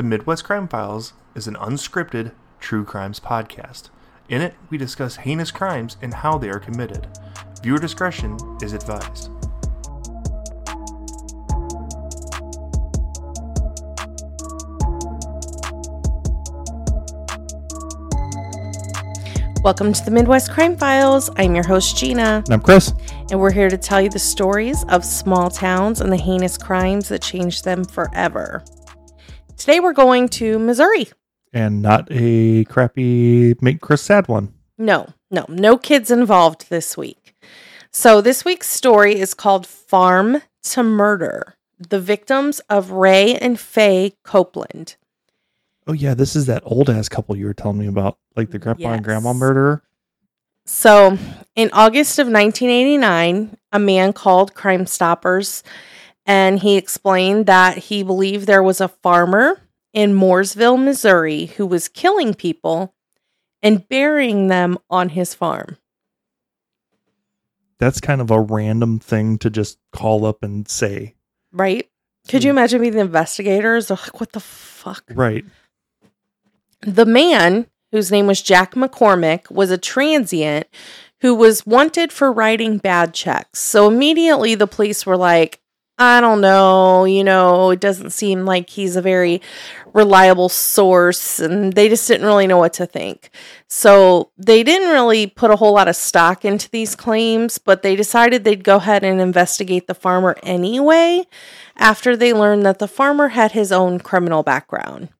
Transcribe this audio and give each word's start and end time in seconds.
The 0.00 0.06
Midwest 0.06 0.44
Crime 0.44 0.66
Files 0.66 1.12
is 1.34 1.46
an 1.46 1.56
unscripted 1.56 2.32
true 2.58 2.86
crimes 2.86 3.20
podcast. 3.20 3.90
In 4.30 4.40
it, 4.40 4.54
we 4.70 4.78
discuss 4.78 5.16
heinous 5.16 5.50
crimes 5.50 5.98
and 6.00 6.14
how 6.14 6.38
they 6.38 6.48
are 6.48 6.58
committed. 6.58 7.06
Viewer 7.62 7.76
discretion 7.76 8.38
is 8.62 8.72
advised. 8.72 9.28
Welcome 19.62 19.92
to 19.92 20.02
the 20.02 20.10
Midwest 20.10 20.50
Crime 20.50 20.78
Files. 20.78 21.28
I'm 21.36 21.54
your 21.54 21.66
host, 21.66 21.98
Gina, 21.98 22.42
And 22.46 22.54
I'm 22.54 22.62
Chris. 22.62 22.94
and 23.30 23.38
we're 23.38 23.52
here 23.52 23.68
to 23.68 23.76
tell 23.76 24.00
you 24.00 24.08
the 24.08 24.18
stories 24.18 24.82
of 24.84 25.04
small 25.04 25.50
towns 25.50 26.00
and 26.00 26.10
the 26.10 26.16
heinous 26.16 26.56
crimes 26.56 27.10
that 27.10 27.20
changed 27.20 27.64
them 27.64 27.84
forever. 27.84 28.64
Today, 29.60 29.78
we're 29.78 29.92
going 29.92 30.30
to 30.30 30.58
Missouri. 30.58 31.08
And 31.52 31.82
not 31.82 32.08
a 32.10 32.64
crappy 32.64 33.54
make 33.60 33.82
Chris 33.82 34.00
sad 34.00 34.26
one. 34.26 34.54
No, 34.78 35.08
no, 35.30 35.44
no 35.50 35.76
kids 35.76 36.10
involved 36.10 36.70
this 36.70 36.96
week. 36.96 37.34
So, 37.90 38.22
this 38.22 38.42
week's 38.42 38.68
story 38.68 39.20
is 39.20 39.34
called 39.34 39.66
Farm 39.66 40.40
to 40.62 40.82
Murder 40.82 41.56
The 41.78 42.00
Victims 42.00 42.60
of 42.70 42.92
Ray 42.92 43.34
and 43.36 43.60
Faye 43.60 44.14
Copeland. 44.24 44.96
Oh 45.86 45.92
yeah, 45.92 46.14
this 46.14 46.34
is 46.34 46.46
that 46.46 46.62
old 46.64 46.88
ass 46.88 47.10
couple 47.10 47.36
you 47.36 47.44
were 47.44 47.52
telling 47.52 47.76
me 47.76 47.86
about, 47.86 48.16
like 48.36 48.52
the 48.52 48.58
grandpa 48.58 48.92
and 48.92 49.04
grandma 49.04 49.32
Yes. 49.32 49.40
murderer. 49.40 49.82
So, 50.64 51.18
in 51.54 51.68
August 51.74 52.18
of 52.18 52.28
1989, 52.28 53.58
a 53.72 53.78
man 53.78 54.14
called 54.14 54.54
Crime 54.54 54.86
Stoppers 54.86 55.62
and 56.30 56.60
he 56.60 56.76
explained 56.76 57.46
that 57.46 57.76
he 57.76 58.04
believed 58.04 58.46
there 58.46 58.62
was 58.62 58.80
a 58.80 58.86
farmer 58.86 59.60
in 59.92 60.14
Mooresville, 60.14 60.80
Missouri, 60.80 61.46
who 61.46 61.66
was 61.66 61.88
killing 61.88 62.34
people 62.34 62.94
and 63.62 63.88
burying 63.88 64.46
them 64.46 64.78
on 64.88 65.08
his 65.08 65.34
farm. 65.34 65.76
That's 67.80 68.00
kind 68.00 68.20
of 68.20 68.30
a 68.30 68.40
random 68.40 69.00
thing 69.00 69.38
to 69.38 69.50
just 69.50 69.78
call 69.90 70.24
up 70.24 70.44
and 70.44 70.68
say. 70.68 71.16
Right? 71.50 71.90
Could 72.28 72.44
you 72.44 72.52
hmm. 72.52 72.58
imagine 72.58 72.80
being 72.80 72.92
the 72.92 73.00
investigators? 73.00 73.88
They're 73.88 73.96
like, 73.96 74.20
what 74.20 74.30
the 74.30 74.38
fuck? 74.38 75.02
Right. 75.12 75.44
The 76.82 77.06
man, 77.06 77.66
whose 77.90 78.12
name 78.12 78.28
was 78.28 78.40
Jack 78.40 78.74
McCormick, 78.74 79.50
was 79.50 79.72
a 79.72 79.78
transient 79.78 80.68
who 81.22 81.34
was 81.34 81.66
wanted 81.66 82.12
for 82.12 82.30
writing 82.30 82.78
bad 82.78 83.14
checks. 83.14 83.58
So 83.58 83.88
immediately 83.88 84.54
the 84.54 84.68
police 84.68 85.04
were 85.04 85.16
like, 85.16 85.60
I 86.02 86.22
don't 86.22 86.40
know, 86.40 87.04
you 87.04 87.22
know, 87.22 87.72
it 87.72 87.80
doesn't 87.80 88.12
seem 88.12 88.46
like 88.46 88.70
he's 88.70 88.96
a 88.96 89.02
very 89.02 89.42
reliable 89.92 90.48
source. 90.48 91.38
And 91.38 91.74
they 91.74 91.90
just 91.90 92.08
didn't 92.08 92.26
really 92.26 92.46
know 92.46 92.56
what 92.56 92.72
to 92.74 92.86
think. 92.86 93.28
So 93.68 94.30
they 94.38 94.62
didn't 94.62 94.88
really 94.88 95.26
put 95.26 95.50
a 95.50 95.56
whole 95.56 95.74
lot 95.74 95.88
of 95.88 95.96
stock 95.96 96.42
into 96.42 96.70
these 96.70 96.96
claims, 96.96 97.58
but 97.58 97.82
they 97.82 97.96
decided 97.96 98.44
they'd 98.44 98.64
go 98.64 98.76
ahead 98.76 99.04
and 99.04 99.20
investigate 99.20 99.88
the 99.88 99.94
farmer 99.94 100.38
anyway 100.42 101.26
after 101.76 102.16
they 102.16 102.32
learned 102.32 102.64
that 102.64 102.78
the 102.78 102.88
farmer 102.88 103.28
had 103.28 103.52
his 103.52 103.70
own 103.70 103.98
criminal 103.98 104.42
background. 104.42 105.10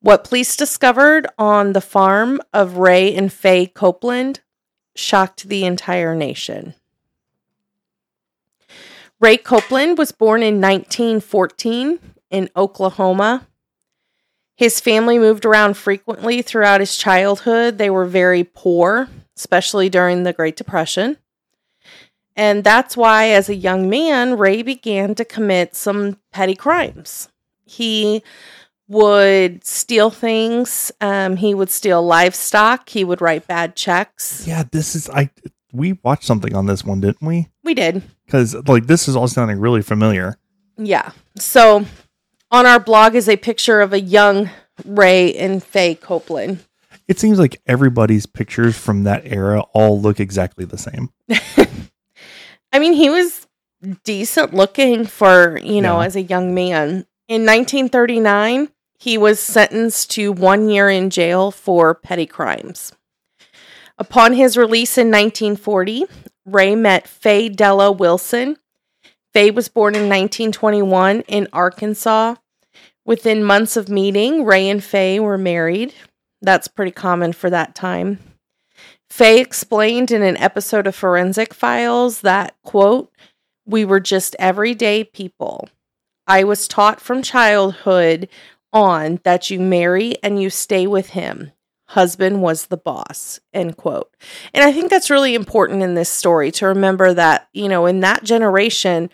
What 0.00 0.24
police 0.24 0.56
discovered 0.56 1.26
on 1.36 1.74
the 1.74 1.82
farm 1.82 2.40
of 2.54 2.78
Ray 2.78 3.14
and 3.14 3.30
Faye 3.30 3.66
Copeland 3.66 4.40
shocked 4.96 5.50
the 5.50 5.66
entire 5.66 6.14
nation. 6.14 6.72
Ray 9.20 9.36
Copeland 9.36 9.98
was 9.98 10.12
born 10.12 10.42
in 10.42 10.60
1914 10.60 11.98
in 12.30 12.50
Oklahoma. 12.56 13.48
His 14.56 14.80
family 14.80 15.18
moved 15.18 15.44
around 15.44 15.76
frequently 15.76 16.42
throughout 16.42 16.80
his 16.80 16.96
childhood. 16.96 17.78
They 17.78 17.90
were 17.90 18.04
very 18.04 18.44
poor, 18.44 19.08
especially 19.36 19.88
during 19.88 20.22
the 20.22 20.32
Great 20.32 20.56
Depression. 20.56 21.16
And 22.36 22.62
that's 22.62 22.96
why, 22.96 23.30
as 23.30 23.48
a 23.48 23.54
young 23.54 23.90
man, 23.90 24.38
Ray 24.38 24.62
began 24.62 25.16
to 25.16 25.24
commit 25.24 25.74
some 25.74 26.18
petty 26.32 26.54
crimes. 26.54 27.28
He 27.64 28.22
would 28.86 29.64
steal 29.64 30.10
things. 30.10 30.92
Um, 31.00 31.36
he 31.36 31.54
would 31.54 31.70
steal 31.70 32.02
livestock. 32.02 32.88
He 32.88 33.02
would 33.04 33.20
write 33.20 33.48
bad 33.48 33.74
checks. 33.74 34.46
Yeah, 34.46 34.62
this 34.70 34.94
is 34.94 35.10
I 35.10 35.30
we 35.72 35.94
watched 36.04 36.24
something 36.24 36.54
on 36.54 36.66
this 36.66 36.84
one, 36.84 37.00
didn't 37.00 37.26
we? 37.26 37.48
We 37.64 37.74
did. 37.74 38.02
Because 38.28 38.54
like 38.68 38.86
this 38.86 39.08
is 39.08 39.16
all 39.16 39.26
sounding 39.26 39.58
really 39.58 39.80
familiar. 39.80 40.36
Yeah. 40.76 41.12
So 41.36 41.86
on 42.50 42.66
our 42.66 42.78
blog 42.78 43.14
is 43.14 43.26
a 43.26 43.36
picture 43.38 43.80
of 43.80 43.94
a 43.94 44.00
young 44.00 44.50
Ray 44.84 45.34
and 45.34 45.64
Faye 45.64 45.94
Copeland. 45.94 46.62
It 47.08 47.18
seems 47.18 47.38
like 47.38 47.60
everybody's 47.66 48.26
pictures 48.26 48.76
from 48.76 49.04
that 49.04 49.22
era 49.24 49.62
all 49.72 49.98
look 49.98 50.20
exactly 50.20 50.66
the 50.66 50.76
same. 50.76 51.08
I 52.70 52.78
mean, 52.78 52.92
he 52.92 53.08
was 53.08 53.46
decent 54.04 54.52
looking 54.52 55.06
for, 55.06 55.58
you 55.62 55.80
know, 55.80 56.00
Yeah. 56.00 56.06
as 56.06 56.16
a 56.16 56.22
young 56.22 56.54
man. 56.54 57.06
In 57.26 57.46
1939, 57.46 58.68
he 58.98 59.16
was 59.16 59.40
sentenced 59.40 60.10
to 60.12 60.32
one 60.32 60.68
year 60.68 60.90
in 60.90 61.08
jail 61.08 61.50
for 61.50 61.94
petty 61.94 62.26
crimes. 62.26 62.92
Upon 63.96 64.34
his 64.34 64.56
release 64.58 64.98
in 64.98 65.06
1940, 65.10 66.04
Ray 66.52 66.74
met 66.74 67.06
Faye 67.06 67.48
Della 67.48 67.92
Wilson. 67.92 68.56
Faye 69.32 69.50
was 69.50 69.68
born 69.68 69.94
in 69.94 70.02
1921 70.02 71.20
in 71.22 71.48
Arkansas. 71.52 72.36
Within 73.04 73.42
months 73.44 73.76
of 73.76 73.88
meeting, 73.88 74.44
Ray 74.44 74.68
and 74.68 74.82
Faye 74.82 75.20
were 75.20 75.38
married. 75.38 75.94
That's 76.40 76.68
pretty 76.68 76.92
common 76.92 77.32
for 77.32 77.50
that 77.50 77.74
time. 77.74 78.18
Faye 79.10 79.40
explained 79.40 80.10
in 80.10 80.22
an 80.22 80.36
episode 80.36 80.86
of 80.86 80.94
Forensic 80.94 81.54
Files 81.54 82.20
that, 82.20 82.54
quote, 82.62 83.10
we 83.66 83.84
were 83.84 84.00
just 84.00 84.36
everyday 84.38 85.04
people. 85.04 85.68
I 86.26 86.44
was 86.44 86.68
taught 86.68 87.00
from 87.00 87.22
childhood 87.22 88.28
on 88.72 89.20
that 89.24 89.50
you 89.50 89.60
marry 89.60 90.14
and 90.22 90.40
you 90.40 90.50
stay 90.50 90.86
with 90.86 91.10
him. 91.10 91.52
Husband 91.88 92.42
was 92.42 92.66
the 92.66 92.76
boss, 92.76 93.40
end 93.54 93.76
quote. 93.76 94.14
And 94.52 94.62
I 94.62 94.72
think 94.72 94.90
that's 94.90 95.10
really 95.10 95.34
important 95.34 95.82
in 95.82 95.94
this 95.94 96.10
story 96.10 96.50
to 96.52 96.66
remember 96.66 97.14
that, 97.14 97.48
you 97.52 97.68
know, 97.68 97.86
in 97.86 98.00
that 98.00 98.24
generation, 98.24 99.08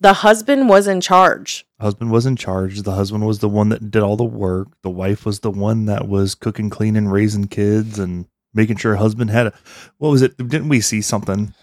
the 0.00 0.14
husband 0.14 0.68
was 0.68 0.86
in 0.86 1.00
charge. 1.00 1.66
Husband 1.80 2.10
was 2.10 2.24
in 2.24 2.36
charge. 2.36 2.82
The 2.82 2.94
husband 2.94 3.26
was 3.26 3.40
the 3.40 3.48
one 3.48 3.68
that 3.68 3.90
did 3.90 4.02
all 4.02 4.16
the 4.16 4.24
work. 4.24 4.68
The 4.82 4.90
wife 4.90 5.26
was 5.26 5.40
the 5.40 5.50
one 5.50 5.86
that 5.86 6.08
was 6.08 6.34
cooking, 6.34 6.70
cleaning, 6.70 7.08
raising 7.08 7.48
kids, 7.48 7.98
and 7.98 8.26
making 8.54 8.76
sure 8.76 8.96
husband 8.96 9.30
had 9.30 9.48
a. 9.48 9.52
What 9.98 10.10
was 10.10 10.22
it? 10.22 10.36
Didn't 10.38 10.68
we 10.68 10.80
see 10.80 11.02
something 11.02 11.54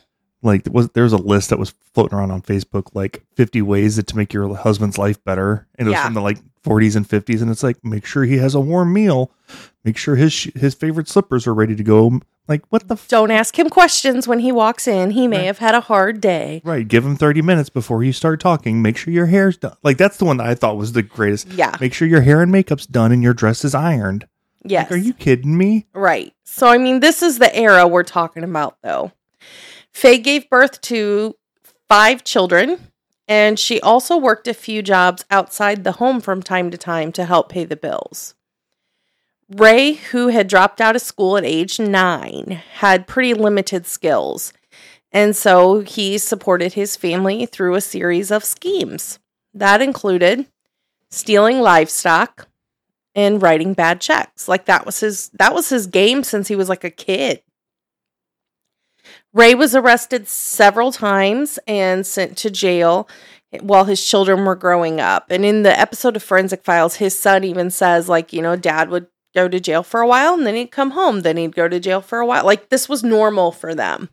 like 0.44 0.68
was 0.70 0.90
there 0.90 1.04
was 1.04 1.14
a 1.14 1.18
list 1.18 1.50
that 1.50 1.60
was 1.60 1.74
floating 1.94 2.18
around 2.18 2.32
on 2.32 2.42
Facebook, 2.42 2.90
like 2.94 3.24
fifty 3.36 3.62
ways 3.62 3.96
that 3.96 4.08
to 4.08 4.18
make 4.18 4.34
your 4.34 4.56
husband's 4.56 4.98
life 4.98 5.24
better, 5.24 5.68
and 5.80 5.88
it 5.88 5.92
was 5.92 5.96
Yeah. 5.98 6.06
from 6.06 6.14
the 6.14 6.22
like 6.22 6.38
forties 6.64 6.96
and 6.96 7.08
fifties, 7.10 7.42
and 7.42 7.50
it's 7.50 7.64
like 7.64 7.84
make 7.84 8.06
sure 8.06 8.24
he 8.24 8.38
has 8.38 8.54
a 8.56 8.60
warm 8.60 8.94
meal, 8.94 9.32
make 9.84 9.98
sure 9.98 10.16
his 10.16 10.34
his 10.56 10.74
favorite 10.76 11.08
slippers 11.10 11.48
are 11.48 11.54
ready 11.54 11.76
to 11.76 11.84
go. 11.84 12.20
Like 12.48 12.62
what 12.70 12.90
the 12.90 12.96
f- 12.96 13.08
Don't 13.08 13.32
ask 13.32 13.58
him 13.58 13.70
questions 13.70 14.28
when 14.28 14.40
he 14.40 14.52
walks 14.52 14.86
in. 14.86 15.12
He 15.12 15.30
may 15.30 15.38
Right. 15.38 15.46
have 15.46 15.60
had 15.60 15.76
a 15.76 15.80
hard 15.80 16.20
day. 16.20 16.62
right? 16.66 16.86
Give 16.86 17.06
him 17.06 17.16
thirty 17.16 17.42
minutes 17.42 17.70
before 17.70 18.04
you 18.04 18.12
start 18.12 18.42
talking. 18.42 18.82
Make 18.82 18.98
sure 18.98 19.14
your 19.14 19.28
hair's 19.28 19.56
done. 19.56 19.78
Like 19.82 19.98
that's 19.98 20.18
the 20.18 20.26
one 20.26 20.38
that 20.38 20.48
I 20.48 20.54
thought 20.56 20.76
was 20.78 20.92
the 20.92 21.04
greatest. 21.04 21.48
Yeah. 21.54 21.76
Make 21.80 21.94
sure 21.94 22.06
your 22.08 22.22
hair 22.22 22.42
and 22.42 22.52
makeup's 22.52 22.86
done 22.86 23.14
and 23.14 23.24
your 23.24 23.34
dress 23.34 23.64
is 23.64 23.74
ironed. 23.74 24.28
Yes. 24.66 24.90
Like, 24.92 25.00
are 25.00 25.02
you 25.02 25.14
kidding 25.14 25.58
me? 25.58 25.88
Right. 25.94 26.34
So, 26.46 26.68
I 26.68 26.78
mean, 26.78 27.00
this 27.02 27.22
is 27.22 27.40
the 27.40 27.54
era 27.54 27.86
we're 27.88 28.04
talking 28.04 28.44
about, 28.46 28.78
though. 28.82 29.12
Faye 29.94 30.18
gave 30.18 30.50
birth 30.50 30.82
to 30.82 31.36
five 31.88 32.24
children, 32.24 32.92
and 33.28 33.58
she 33.58 33.80
also 33.82 34.18
worked 34.18 34.48
a 34.48 34.54
few 34.54 34.82
jobs 34.82 35.24
outside 35.30 35.84
the 35.84 35.94
home 35.94 36.20
from 36.20 36.42
time 36.42 36.72
to 36.72 36.78
time 36.78 37.12
to 37.14 37.26
help 37.26 37.50
pay 37.50 37.64
the 37.64 37.76
bills. 37.76 38.36
Ray, 39.50 39.94
who 39.94 40.28
had 40.30 40.48
dropped 40.48 40.82
out 40.82 40.96
of 40.96 41.02
school 41.02 41.38
at 41.38 41.46
age 41.46 41.80
nine, 41.80 42.62
had 42.76 43.08
pretty 43.08 43.34
limited 43.34 43.86
skills. 43.86 44.52
And 45.12 45.36
so 45.36 45.82
he 45.82 46.18
supported 46.18 46.74
his 46.74 46.96
family 46.96 47.46
through 47.46 47.76
a 47.76 47.82
series 47.82 48.32
of 48.32 48.44
schemes. 48.44 49.20
That 49.54 49.82
included 49.82 50.48
stealing 51.14 51.62
livestock, 51.62 52.48
and 53.16 53.42
writing 53.42 53.74
bad 53.74 54.02
checks. 54.02 54.48
Like 54.48 54.66
that 54.66 54.86
was 54.86 55.00
his 55.00 55.30
that 55.30 55.54
was 55.54 55.70
his 55.70 55.88
game 55.88 56.24
since 56.24 56.48
he 56.48 56.56
was 56.56 56.70
like 56.70 56.84
a 56.84 56.90
kid. 56.90 57.44
Ray 59.34 59.56
was 59.56 59.76
arrested 59.76 60.28
several 60.28 60.92
times 60.92 61.58
and 61.68 62.06
sent 62.06 62.38
to 62.38 62.50
jail 62.52 63.08
while 63.62 63.86
his 63.86 64.06
children 64.06 64.46
were 64.46 64.56
growing 64.56 65.00
up. 65.02 65.30
And 65.30 65.44
in 65.44 65.64
the 65.64 65.78
episode 65.80 66.16
of 66.16 66.24
Forensic 66.24 66.64
Files, 66.64 66.96
his 66.96 67.18
son 67.18 67.44
even 67.44 67.70
says 67.72 68.08
like, 68.10 68.32
you 68.34 68.42
know, 68.42 68.56
dad 68.56 68.90
would 68.90 69.08
go 69.36 69.48
to 69.48 69.60
jail 69.60 69.82
for 69.84 70.02
a 70.02 70.08
while 70.08 70.34
and 70.36 70.46
then 70.46 70.56
he'd 70.56 70.72
come 70.72 70.92
home, 70.92 71.22
then 71.22 71.38
he'd 71.38 71.56
go 71.56 71.68
to 71.68 71.80
jail 71.80 72.02
for 72.02 72.20
a 72.20 72.26
while. 72.26 72.46
Like 72.46 72.70
this 72.70 72.88
was 72.88 73.04
normal 73.04 73.52
for 73.52 73.74
them. 73.74 74.10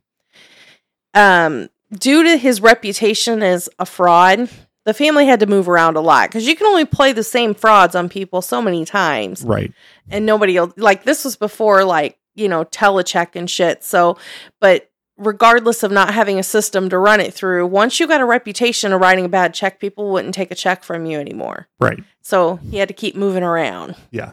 Um 1.15 1.69
due 1.93 2.23
to 2.23 2.37
his 2.37 2.61
reputation 2.61 3.43
as 3.43 3.69
a 3.79 3.85
fraud, 3.87 4.49
the 4.85 4.95
family 4.95 5.27
had 5.27 5.41
to 5.41 5.47
move 5.47 5.69
around 5.69 5.97
a 5.97 6.01
lot 6.01 6.29
because 6.29 6.47
you 6.47 6.55
can 6.57 6.67
only 6.67 6.85
play 6.85 7.13
the 7.13 7.25
same 7.25 7.55
frauds 7.55 7.95
on 7.95 8.09
people 8.09 8.41
so 8.43 8.63
many 8.63 8.85
times 8.85 9.43
Right. 9.45 9.73
and 10.09 10.25
nobody 10.25 10.57
else 10.57 10.73
like 10.77 11.05
this 11.05 11.25
was 11.25 11.37
before 11.37 11.85
like 11.85 12.19
you 12.35 12.49
know 12.49 12.65
telecheck 12.65 13.35
and 13.35 13.51
shit 13.51 13.83
so 13.85 14.17
but 14.61 14.90
regardless 15.21 15.83
of 15.83 15.93
not 15.93 16.15
having 16.15 16.39
a 16.39 16.43
system 16.43 16.89
to 16.89 16.97
run 16.99 17.21
it 17.21 17.33
through 17.35 17.67
once 17.67 18.01
you 18.01 18.09
got 18.09 18.21
a 18.23 18.25
reputation 18.25 18.93
of 18.93 19.01
writing 19.01 19.27
a 19.27 19.29
bad 19.29 19.53
check 19.55 19.79
people 19.79 20.11
wouldn't 20.11 20.35
take 20.35 20.51
a 20.51 20.55
check 20.55 20.83
from 20.83 21.05
you 21.07 21.21
anymore 21.21 21.69
Right. 21.79 22.03
so 22.23 22.57
he 22.57 22.79
had 22.79 22.89
to 22.89 22.95
keep 22.95 23.15
moving 23.15 23.43
around 23.43 23.95
Yeah. 24.11 24.33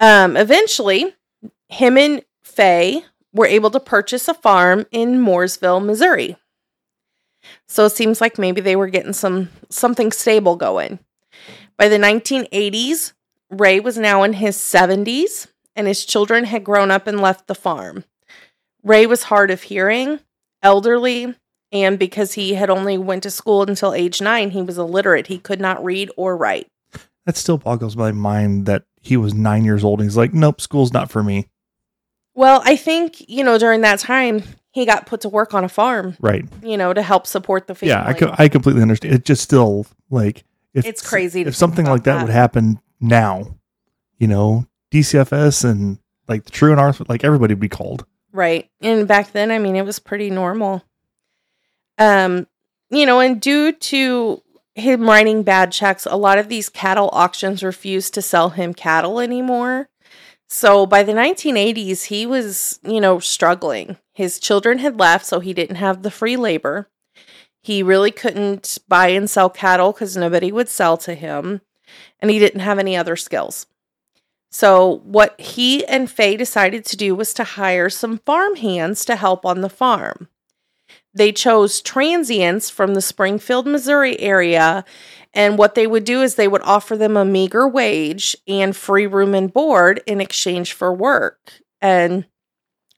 um 0.00 0.36
eventually 0.36 1.14
him 1.68 1.96
and 1.96 2.22
faye 2.42 3.04
were 3.32 3.46
able 3.46 3.70
to 3.70 3.80
purchase 3.80 4.28
a 4.28 4.34
farm 4.34 4.84
in 4.90 5.14
mooresville 5.24 5.84
missouri 5.84 6.36
so 7.68 7.84
it 7.86 7.90
seems 7.90 8.20
like 8.20 8.38
maybe 8.38 8.60
they 8.60 8.76
were 8.76 8.88
getting 8.88 9.12
some 9.12 9.48
something 9.70 10.10
stable 10.10 10.56
going 10.56 10.98
by 11.76 11.88
the 11.88 11.98
1980s 11.98 13.12
Ray 13.50 13.78
was 13.78 13.96
now 13.98 14.22
in 14.24 14.32
his 14.32 14.56
70s 14.56 15.46
and 15.76 15.86
his 15.86 16.04
children 16.04 16.44
had 16.44 16.64
grown 16.64 16.90
up 16.90 17.06
and 17.06 17.20
left 17.20 17.46
the 17.46 17.54
farm. 17.54 18.04
Ray 18.84 19.06
was 19.06 19.24
hard 19.24 19.50
of 19.50 19.62
hearing, 19.62 20.20
elderly, 20.62 21.34
and 21.72 21.98
because 21.98 22.34
he 22.34 22.54
had 22.54 22.70
only 22.70 22.96
went 22.98 23.22
to 23.24 23.30
school 23.30 23.62
until 23.62 23.92
age 23.94 24.20
9, 24.20 24.50
he 24.50 24.62
was 24.62 24.78
illiterate. 24.78 25.26
He 25.26 25.38
could 25.38 25.60
not 25.60 25.82
read 25.84 26.10
or 26.16 26.36
write. 26.36 26.68
That 27.26 27.36
still 27.36 27.58
boggles 27.58 27.96
my 27.96 28.12
mind 28.12 28.66
that 28.66 28.84
he 29.00 29.16
was 29.16 29.34
nine 29.34 29.64
years 29.64 29.82
old 29.82 30.00
and 30.00 30.08
he's 30.08 30.16
like, 30.16 30.34
nope, 30.34 30.60
school's 30.60 30.92
not 30.92 31.10
for 31.10 31.22
me. 31.22 31.48
Well, 32.34 32.60
I 32.64 32.76
think, 32.76 33.28
you 33.28 33.42
know, 33.42 33.58
during 33.58 33.80
that 33.80 33.98
time, 33.98 34.42
he 34.72 34.84
got 34.84 35.06
put 35.06 35.22
to 35.22 35.28
work 35.28 35.54
on 35.54 35.64
a 35.64 35.68
farm, 35.68 36.16
Right. 36.20 36.44
you 36.62 36.76
know, 36.76 36.92
to 36.92 37.00
help 37.00 37.26
support 37.26 37.66
the 37.66 37.74
family. 37.74 37.92
Yeah, 37.92 38.04
I, 38.06 38.12
co- 38.12 38.34
I 38.36 38.48
completely 38.48 38.82
understand. 38.82 39.14
It 39.14 39.24
just 39.24 39.42
still 39.42 39.86
like 40.10 40.44
if 40.74 40.84
It's 40.84 41.00
crazy 41.06 41.44
to 41.44 41.48
if 41.48 41.56
something 41.56 41.86
like 41.86 42.00
about 42.00 42.04
that, 42.18 42.22
would 42.24 42.32
happen 42.32 42.80
now, 43.00 43.54
you 44.18 44.26
know, 44.26 44.66
DCFS 44.92 45.64
and 45.68 45.98
like 46.28 46.44
the 46.44 46.50
True 46.50 46.72
and 46.72 46.80
Arth, 46.80 47.00
like 47.08 47.24
everybody 47.24 47.54
would 47.54 47.60
be 47.60 47.68
called. 47.68 48.04
Right. 48.34 48.68
And 48.80 49.06
back 49.06 49.30
then, 49.30 49.52
I 49.52 49.60
mean, 49.60 49.76
it 49.76 49.84
was 49.86 50.00
pretty 50.00 50.28
normal. 50.28 50.82
Um, 51.98 52.48
you 52.90 53.06
know, 53.06 53.20
and 53.20 53.40
due 53.40 53.70
to 53.70 54.42
him 54.74 55.08
writing 55.08 55.44
bad 55.44 55.70
checks, 55.70 56.04
a 56.04 56.16
lot 56.16 56.38
of 56.38 56.48
these 56.48 56.68
cattle 56.68 57.08
auctions 57.12 57.62
refused 57.62 58.12
to 58.14 58.22
sell 58.22 58.50
him 58.50 58.74
cattle 58.74 59.20
anymore. 59.20 59.88
So 60.48 60.84
by 60.84 61.04
the 61.04 61.12
1980s, 61.12 62.06
he 62.06 62.26
was, 62.26 62.80
you 62.82 63.00
know, 63.00 63.20
struggling. 63.20 63.98
His 64.14 64.40
children 64.40 64.78
had 64.78 64.98
left, 64.98 65.24
so 65.24 65.38
he 65.38 65.54
didn't 65.54 65.76
have 65.76 66.02
the 66.02 66.10
free 66.10 66.36
labor. 66.36 66.88
He 67.62 67.84
really 67.84 68.10
couldn't 68.10 68.78
buy 68.88 69.08
and 69.08 69.30
sell 69.30 69.48
cattle 69.48 69.92
because 69.92 70.16
nobody 70.16 70.50
would 70.50 70.68
sell 70.68 70.96
to 70.98 71.14
him, 71.14 71.60
and 72.18 72.32
he 72.32 72.40
didn't 72.40 72.60
have 72.60 72.80
any 72.80 72.96
other 72.96 73.14
skills. 73.14 73.66
So, 74.54 75.00
what 75.02 75.40
he 75.40 75.84
and 75.86 76.08
Faye 76.08 76.36
decided 76.36 76.84
to 76.84 76.96
do 76.96 77.16
was 77.16 77.34
to 77.34 77.42
hire 77.42 77.90
some 77.90 78.18
farm 78.18 78.54
hands 78.54 79.04
to 79.06 79.16
help 79.16 79.44
on 79.44 79.62
the 79.62 79.68
farm. 79.68 80.28
They 81.12 81.32
chose 81.32 81.80
transients 81.80 82.70
from 82.70 82.94
the 82.94 83.02
Springfield, 83.02 83.66
Missouri 83.66 84.16
area, 84.20 84.84
and 85.32 85.58
what 85.58 85.74
they 85.74 85.88
would 85.88 86.04
do 86.04 86.22
is 86.22 86.36
they 86.36 86.46
would 86.46 86.62
offer 86.62 86.96
them 86.96 87.16
a 87.16 87.24
meager 87.24 87.66
wage 87.66 88.36
and 88.46 88.76
free 88.76 89.08
room 89.08 89.34
and 89.34 89.52
board 89.52 90.00
in 90.06 90.20
exchange 90.20 90.72
for 90.72 90.94
work. 90.94 91.54
And 91.80 92.24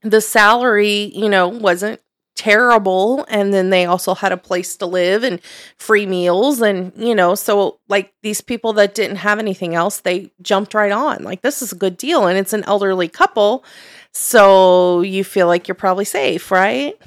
the 0.02 0.20
salary, 0.20 1.10
you 1.14 1.30
know, 1.30 1.48
wasn't 1.48 2.02
terrible 2.36 3.24
and 3.28 3.52
then 3.52 3.70
they 3.70 3.86
also 3.86 4.14
had 4.14 4.30
a 4.30 4.36
place 4.36 4.76
to 4.76 4.84
live 4.86 5.24
and 5.24 5.40
free 5.78 6.04
meals 6.06 6.60
and 6.60 6.92
you 6.94 7.14
know 7.14 7.34
so 7.34 7.80
like 7.88 8.12
these 8.22 8.42
people 8.42 8.74
that 8.74 8.94
didn't 8.94 9.16
have 9.16 9.38
anything 9.38 9.74
else 9.74 10.00
they 10.00 10.30
jumped 10.42 10.74
right 10.74 10.92
on 10.92 11.24
like 11.24 11.40
this 11.40 11.62
is 11.62 11.72
a 11.72 11.76
good 11.76 11.96
deal 11.96 12.26
and 12.26 12.38
it's 12.38 12.52
an 12.52 12.62
elderly 12.64 13.08
couple 13.08 13.64
so 14.12 15.00
you 15.00 15.24
feel 15.24 15.46
like 15.46 15.66
you're 15.66 15.74
probably 15.74 16.04
safe 16.04 16.50
right 16.50 17.00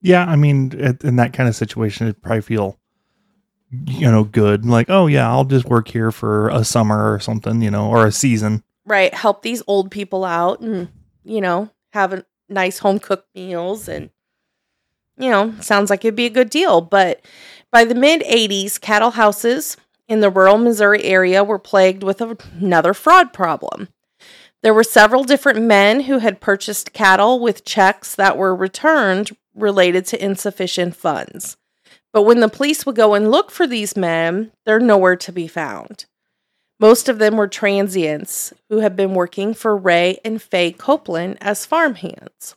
Yeah, 0.00 0.26
I 0.26 0.36
mean, 0.36 0.70
in 1.02 1.16
that 1.16 1.32
kind 1.32 1.48
of 1.48 1.56
situation, 1.56 2.06
it'd 2.06 2.20
probably 2.20 2.42
feel, 2.42 2.78
you 3.86 4.10
know, 4.10 4.22
good. 4.22 4.66
Like, 4.66 4.90
oh 4.90 5.06
yeah, 5.06 5.26
I'll 5.30 5.46
just 5.46 5.64
work 5.64 5.88
here 5.88 6.10
for 6.12 6.50
a 6.50 6.62
summer 6.62 7.10
or 7.10 7.18
something, 7.20 7.62
you 7.62 7.70
know, 7.70 7.88
or 7.88 8.06
a 8.06 8.12
season. 8.12 8.62
right 8.84 9.14
help 9.14 9.40
these 9.42 9.62
old 9.66 9.90
people 9.90 10.26
out 10.26 10.60
and 10.60 10.88
you 11.24 11.40
know 11.40 11.70
have 11.94 12.24
nice 12.48 12.78
home 12.80 12.98
cooked 12.98 13.28
meals 13.34 13.88
and 13.88 14.10
you 15.16 15.30
know 15.30 15.54
sounds 15.60 15.90
like 15.90 16.04
it'd 16.04 16.16
be 16.16 16.26
a 16.26 16.30
good 16.30 16.50
deal. 16.50 16.80
But 16.80 17.24
by 17.70 17.84
the 17.84 17.94
mid 17.94 18.22
80s 18.22 18.80
cattle 18.80 19.12
houses 19.12 19.76
in 20.08 20.20
the 20.20 20.28
rural 20.28 20.58
missouri 20.58 21.04
area 21.04 21.42
were 21.42 21.58
plagued 21.58 22.02
with 22.02 22.20
another 22.20 22.92
fraud 22.94 23.32
problem. 23.32 23.88
There 24.62 24.74
were 24.74 24.84
several 24.84 25.24
different 25.24 25.62
men 25.62 26.00
who 26.00 26.18
had 26.18 26.40
purchased 26.40 26.92
cattle 26.92 27.38
with 27.38 27.64
checks 27.64 28.14
that 28.16 28.36
were 28.36 28.56
returned 28.56 29.36
related 29.54 30.04
to 30.06 30.24
insufficient 30.24 30.96
funds. 30.96 31.56
But 32.12 32.22
when 32.22 32.40
the 32.40 32.48
police 32.48 32.84
would 32.84 32.96
go 32.96 33.14
and 33.14 33.30
look 33.30 33.50
for 33.50 33.66
these 33.66 33.96
men 33.96 34.50
they're 34.66 34.80
nowhere 34.80 35.16
to 35.16 35.32
be 35.32 35.46
found 35.46 36.06
most 36.84 37.08
of 37.08 37.18
them 37.18 37.38
were 37.38 37.48
transients 37.48 38.52
who 38.68 38.80
had 38.80 38.94
been 38.94 39.14
working 39.14 39.54
for 39.54 39.74
Ray 39.74 40.18
and 40.22 40.42
Faye 40.42 40.70
Copeland 40.70 41.38
as 41.40 41.64
farmhands. 41.64 42.54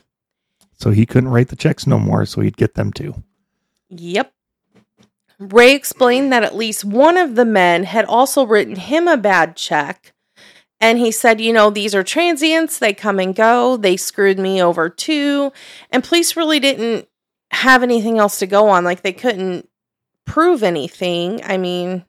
So 0.74 0.89
he 0.89 1.06
couldn't 1.06 1.29
write 1.29 1.47
the 1.47 1.56
checks 1.56 1.88
no 1.88 1.97
more, 1.97 2.25
so 2.25 2.41
he'd 2.41 2.57
get 2.57 2.74
them 2.74 2.91
too. 2.91 3.24
Yep. 3.88 4.33
Ray 5.39 5.74
explained 5.74 6.33
that 6.33 6.44
at 6.44 6.57
least 6.57 6.83
one 6.83 7.15
of 7.15 7.35
the 7.35 7.45
men 7.45 7.85
had 7.85 8.03
also 8.03 8.45
written 8.45 8.75
him 8.75 9.07
a 9.07 9.15
bad 9.15 9.56
check. 9.56 10.13
And 10.81 11.00
he 11.00 11.09
said, 11.09 11.39
you 11.39 11.53
know, 11.53 11.69
these 11.69 11.95
are 11.95 12.03
transients. 12.03 12.79
They 12.79 12.94
come 12.94 13.19
and 13.19 13.33
go. 13.33 13.77
They 13.77 13.95
screwed 13.95 14.39
me 14.39 14.62
over 14.62 14.89
too. 14.89 15.53
And 15.89 16.03
police 16.03 16.35
really 16.35 16.59
didn't 16.59 17.07
have 17.51 17.81
anything 17.81 18.19
else 18.19 18.39
to 18.39 18.45
go 18.45 18.68
on. 18.68 18.83
Like 18.83 19.03
they 19.03 19.13
couldn't 19.13 19.69
prove 20.25 20.63
anything. 20.63 21.41
I 21.45 21.56
mean, 21.56 22.03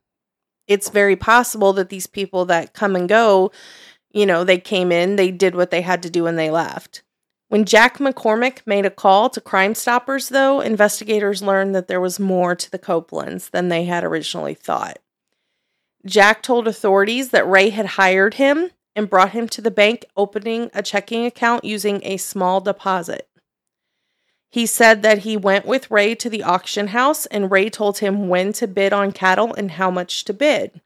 it's 0.69 0.91
very 0.91 1.17
possible 1.17 1.73
that 1.73 1.89
these 1.89 2.07
people 2.07 2.45
that 2.45 2.75
come 2.75 2.95
and 2.95 3.09
go, 3.09 3.51
you 4.13 4.27
know, 4.27 4.45
they 4.45 4.59
came 4.59 4.93
in, 4.93 5.17
they 5.17 5.31
did 5.31 5.55
what 5.55 5.71
they 5.71 5.81
had 5.81 6.03
to 6.05 6.11
do, 6.11 6.27
and 6.27 6.39
they 6.39 6.51
left. 6.51 7.03
When 7.49 7.65
Jack 7.65 7.97
McCormick 7.97 8.61
made 8.67 8.85
a 8.85 8.91
call 8.91 9.31
to 9.31 9.41
Crime 9.41 9.75
Stoppers, 9.75 10.29
though, 10.29 10.61
investigators 10.61 11.43
learned 11.43 11.75
that 11.75 11.89
there 11.89 12.01
was 12.01 12.21
more 12.21 12.55
to 12.55 12.71
the 12.71 12.79
Copelands 12.79 13.51
than 13.51 13.69
they 13.69 13.85
had 13.85 14.05
originally 14.05 14.55
thought. 14.55 14.99
Jack 16.05 16.43
told 16.43 16.69
authorities 16.69 17.31
that 17.31 17.49
Ray 17.49 17.71
had 17.71 17.87
hired 17.87 18.35
him 18.35 18.71
and 18.95 19.09
brought 19.09 19.31
him 19.31 19.49
to 19.49 19.63
the 19.63 19.71
bank, 19.71 20.05
opening 20.17 20.71
a 20.75 20.83
checking 20.83 21.25
account 21.25 21.65
using 21.65 22.01
a 22.05 22.19
small 22.19 22.61
deposit. 22.61 23.29
He 24.51 24.65
said 24.67 25.03
that 25.03 25.19
he 25.19 25.37
went 25.37 25.67
with 25.67 25.91
Ray 25.91 26.15
to 26.17 26.31
the 26.31 26.43
auction 26.43 26.89
house 26.89 27.27
and 27.27 27.51
Ray 27.51 27.69
told 27.69 27.99
him 27.99 28.29
when 28.29 28.53
to 28.55 28.67
bid 28.67 28.93
on 28.93 29.13
cattle 29.13 29.53
and 29.55 29.73
how 29.73 29.91
much 29.91 30.25
to 30.25 30.33
bid. 30.33 30.81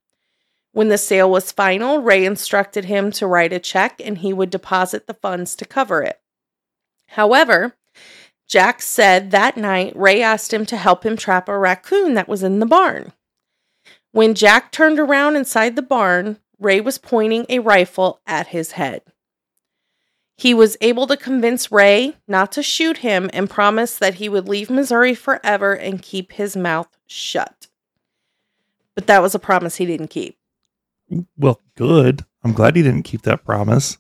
When 0.73 0.89
the 0.89 0.99
sale 0.99 1.31
was 1.31 1.53
final, 1.53 1.99
Ray 1.99 2.25
instructed 2.25 2.87
him 2.87 3.13
to 3.13 3.27
write 3.27 3.53
a 3.53 3.59
check 3.59 4.01
and 4.05 4.19
he 4.19 4.33
would 4.33 4.51
deposit 4.51 5.07
the 5.07 5.15
funds 5.15 5.55
to 5.57 5.65
cover 5.65 6.03
it. 6.03 6.21
However, 7.09 7.77
Jack 8.49 8.83
said 8.83 9.31
that 9.31 9.57
night 9.57 9.93
Ray 9.95 10.23
asked 10.23 10.53
him 10.53 10.67
to 10.67 10.77
help 10.77 11.07
him 11.07 11.17
trap 11.17 11.49
a 11.49 11.59
raccoon 11.59 12.15
that 12.15 12.29
was 12.29 12.43
in 12.43 12.59
the 12.59 12.67
barn. 12.67 13.13
When 14.13 14.35
Jack 14.35 14.73
turned 14.73 14.99
around 14.99 15.37
inside 15.37 15.77
the 15.77 15.83
barn, 15.83 16.39
Ray 16.59 16.81
was 16.81 16.99
pointing 16.99 17.47
a 17.49 17.61
rifle 17.61 18.21
at 18.27 18.49
his 18.49 18.73
head. 18.73 19.03
He 20.43 20.55
was 20.55 20.77
able 20.81 21.07
to 21.07 21.17
convince 21.17 21.71
Ray 21.71 22.17
not 22.27 22.51
to 22.51 22.65
shoot 22.65 22.97
him 22.97 23.31
and 23.33 23.49
promised 23.49 24.01
that 24.01 24.15
he 24.15 24.29
would 24.29 24.49
leave 24.49 24.71
Missouri 24.71 25.15
forever 25.15 25.73
and 25.73 26.03
keep 26.03 26.33
his 26.33 26.57
mouth 26.57 26.89
shut. 27.07 27.69
But 28.97 29.07
that 29.07 29.23
was 29.23 29.37
a 29.37 29.39
promise 29.39 29.77
he 29.77 29.87
didn't 29.87 30.09
keep. 30.09 30.37
Well, 31.39 31.61
good. 31.77 32.25
I'm 32.43 32.55
glad 32.55 32.75
he 32.75 32.83
didn't 32.83 33.05
keep 33.05 33.23
that 33.23 33.45
promise. 33.45 33.99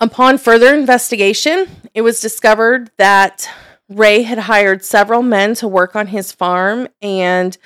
Upon 0.00 0.38
further 0.38 0.74
investigation, 0.74 1.68
it 1.94 2.02
was 2.02 2.18
discovered 2.18 2.90
that 2.98 3.48
Ray 3.88 4.22
had 4.22 4.38
hired 4.38 4.84
several 4.84 5.22
men 5.22 5.54
to 5.56 5.68
work 5.68 5.94
on 5.94 6.08
his 6.08 6.32
farm, 6.32 6.88
and 7.00 7.56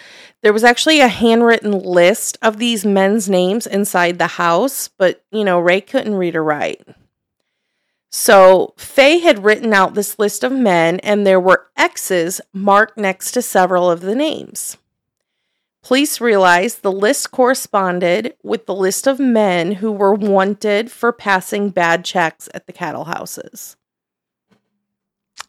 there 0.43 0.53
was 0.53 0.65
actually 0.65 1.01
a 1.01 1.09
handwritten 1.09 1.73
list 1.73 2.39
of 2.43 2.59
these 2.59 2.85
men's 2.85 3.29
names 3.29 3.67
inside 3.67 4.19
the 4.19 4.27
house, 4.27 4.89
but 4.89 5.25
you 5.31 5.45
know, 5.45 5.61
Ray 5.61 5.81
couldn't 5.81 6.15
read 6.15 6.37
or 6.37 6.43
write. 6.45 6.87
So 8.11 8.73
Faye 8.77 9.19
had 9.19 9.45
written 9.45 9.73
out 9.75 9.95
this 9.95 10.19
list 10.19 10.43
of 10.43 10.53
men, 10.53 11.01
and 11.01 11.27
there 11.27 11.41
were 11.41 11.67
X's 11.77 12.41
marked 12.53 12.97
next 12.97 13.33
to 13.33 13.43
several 13.43 13.91
of 13.91 14.01
the 14.01 14.15
names. 14.15 14.79
Police 15.83 16.21
realized 16.21 16.83
the 16.83 16.91
list 16.91 17.31
corresponded 17.31 18.35
with 18.43 18.67
the 18.67 18.75
list 18.75 19.07
of 19.07 19.21
men 19.21 19.73
who 19.73 19.93
were 19.93 20.15
wanted 20.15 20.91
for 20.91 21.13
passing 21.13 21.71
bad 21.71 22.05
checks 22.05 22.49
at 22.55 22.67
the 22.67 22.73
cattle 22.73 23.05
houses. 23.05 23.77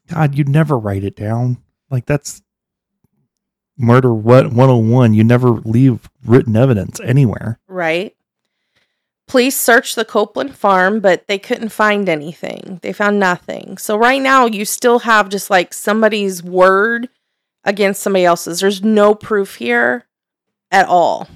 God, 0.08 0.36
you'd 0.36 0.50
never 0.50 0.78
write 0.78 1.04
it 1.04 1.16
down. 1.16 1.58
Like 1.90 2.06
that's 2.06 2.42
murder 3.78 4.14
what 4.14 4.48
101. 4.48 5.14
You 5.14 5.24
never 5.24 5.50
leave 5.50 6.10
written 6.26 6.56
evidence 6.56 7.00
anywhere. 7.00 7.60
Right. 7.68 8.16
Police 9.28 9.58
searched 9.60 9.96
the 9.96 10.06
Copeland 10.06 10.56
farm, 10.56 11.02
but 11.02 11.28
they 11.28 11.38
couldn't 11.38 11.70
find 11.70 12.08
anything. 12.08 12.80
They 12.82 12.94
found 12.94 13.20
nothing. 13.20 13.78
So 13.78 13.98
right 13.98 14.22
now 14.22 14.46
you 14.46 14.64
still 14.64 15.00
have 15.00 15.28
just 15.28 15.50
like 15.50 15.74
somebody's 15.74 16.42
word 16.42 17.10
against 17.66 18.02
somebody 18.02 18.24
else's. 18.24 18.62
There's 18.62 18.82
no 18.82 19.14
proof 19.14 19.56
here 19.56 20.06
at 20.72 20.88
all. 20.88 21.28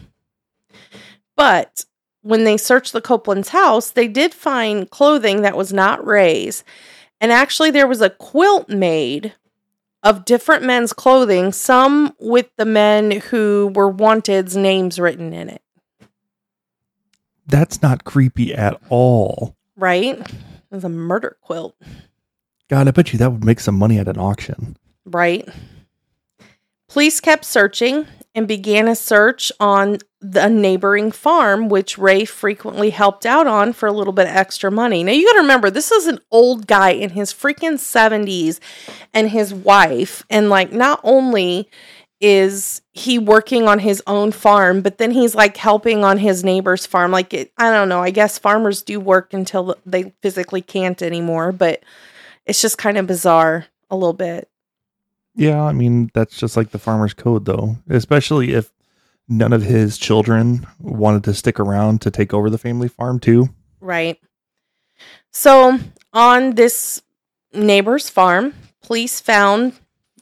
But 1.35 1.83
when 2.21 2.45
they 2.45 2.55
searched 2.55 2.93
the 2.93 3.01
Copeland's 3.01 3.49
house, 3.49 3.91
they 3.91 4.07
did 4.07 4.33
find 4.33 4.89
clothing 4.89 5.41
that 5.41 5.57
was 5.57 5.73
not 5.73 6.05
Ray's. 6.05 6.63
And 7.21 7.31
actually, 7.31 7.71
there 7.71 7.87
was 7.87 8.01
a 8.01 8.09
quilt 8.09 8.67
made 8.67 9.33
of 10.03 10.25
different 10.25 10.63
men's 10.63 10.91
clothing, 10.91 11.53
some 11.53 12.15
with 12.19 12.49
the 12.57 12.65
men 12.65 13.11
who 13.11 13.71
were 13.75 13.89
wanted's 13.89 14.57
names 14.57 14.99
written 14.99 15.31
in 15.31 15.47
it. 15.47 15.61
That's 17.45 17.81
not 17.81 18.03
creepy 18.03 18.53
at 18.53 18.81
all. 18.89 19.55
Right? 19.77 20.19
It 20.19 20.31
was 20.71 20.83
a 20.83 20.89
murder 20.89 21.37
quilt. 21.41 21.75
God, 22.69 22.87
I 22.87 22.91
bet 22.91 23.13
you 23.13 23.19
that 23.19 23.31
would 23.31 23.43
make 23.43 23.59
some 23.59 23.75
money 23.75 23.99
at 23.99 24.07
an 24.07 24.17
auction. 24.17 24.77
Right? 25.05 25.47
Police 26.87 27.19
kept 27.19 27.45
searching 27.45 28.07
and 28.33 28.47
began 28.47 28.87
a 28.87 28.95
search 28.95 29.51
on 29.59 29.97
the 30.21 30.47
neighboring 30.47 31.11
farm, 31.11 31.67
which 31.67 31.97
Ray 31.97 32.25
frequently 32.25 32.91
helped 32.91 33.25
out 33.25 33.47
on 33.47 33.73
for 33.73 33.87
a 33.87 33.91
little 33.91 34.13
bit 34.13 34.27
of 34.27 34.35
extra 34.35 34.71
money. 34.71 35.03
Now, 35.03 35.11
you 35.11 35.25
got 35.25 35.33
to 35.33 35.39
remember, 35.39 35.69
this 35.69 35.91
is 35.91 36.07
an 36.07 36.19
old 36.31 36.67
guy 36.67 36.91
in 36.91 37.11
his 37.11 37.33
freaking 37.33 37.73
70s 37.73 38.59
and 39.13 39.29
his 39.29 39.53
wife. 39.53 40.23
And, 40.29 40.49
like, 40.49 40.71
not 40.71 41.01
only 41.03 41.69
is 42.21 42.83
he 42.93 43.17
working 43.17 43.67
on 43.67 43.79
his 43.79 44.01
own 44.05 44.31
farm, 44.31 44.81
but 44.81 44.99
then 44.99 45.09
he's 45.09 45.33
like 45.33 45.57
helping 45.57 46.03
on 46.03 46.19
his 46.19 46.43
neighbor's 46.43 46.85
farm. 46.85 47.11
Like, 47.11 47.33
it, 47.33 47.51
I 47.57 47.71
don't 47.71 47.89
know. 47.89 48.01
I 48.01 48.11
guess 48.11 48.37
farmers 48.37 48.83
do 48.83 48.99
work 48.99 49.33
until 49.33 49.75
they 49.87 50.13
physically 50.21 50.61
can't 50.61 51.01
anymore, 51.01 51.51
but 51.51 51.83
it's 52.45 52.61
just 52.61 52.77
kind 52.77 52.99
of 52.99 53.07
bizarre 53.07 53.65
a 53.89 53.95
little 53.95 54.13
bit. 54.13 54.50
Yeah, 55.35 55.63
I 55.63 55.71
mean, 55.71 56.09
that's 56.13 56.37
just 56.37 56.57
like 56.57 56.71
the 56.71 56.79
farmer's 56.79 57.13
code, 57.13 57.45
though, 57.45 57.77
especially 57.89 58.53
if 58.53 58.71
none 59.27 59.53
of 59.53 59.63
his 59.63 59.97
children 59.97 60.67
wanted 60.79 61.23
to 61.23 61.33
stick 61.33 61.59
around 61.59 62.01
to 62.01 62.11
take 62.11 62.33
over 62.33 62.49
the 62.49 62.57
family 62.57 62.89
farm, 62.89 63.19
too. 63.19 63.49
Right. 63.79 64.19
So, 65.31 65.79
on 66.11 66.55
this 66.55 67.01
neighbor's 67.53 68.09
farm, 68.09 68.53
police 68.81 69.21
found 69.21 69.73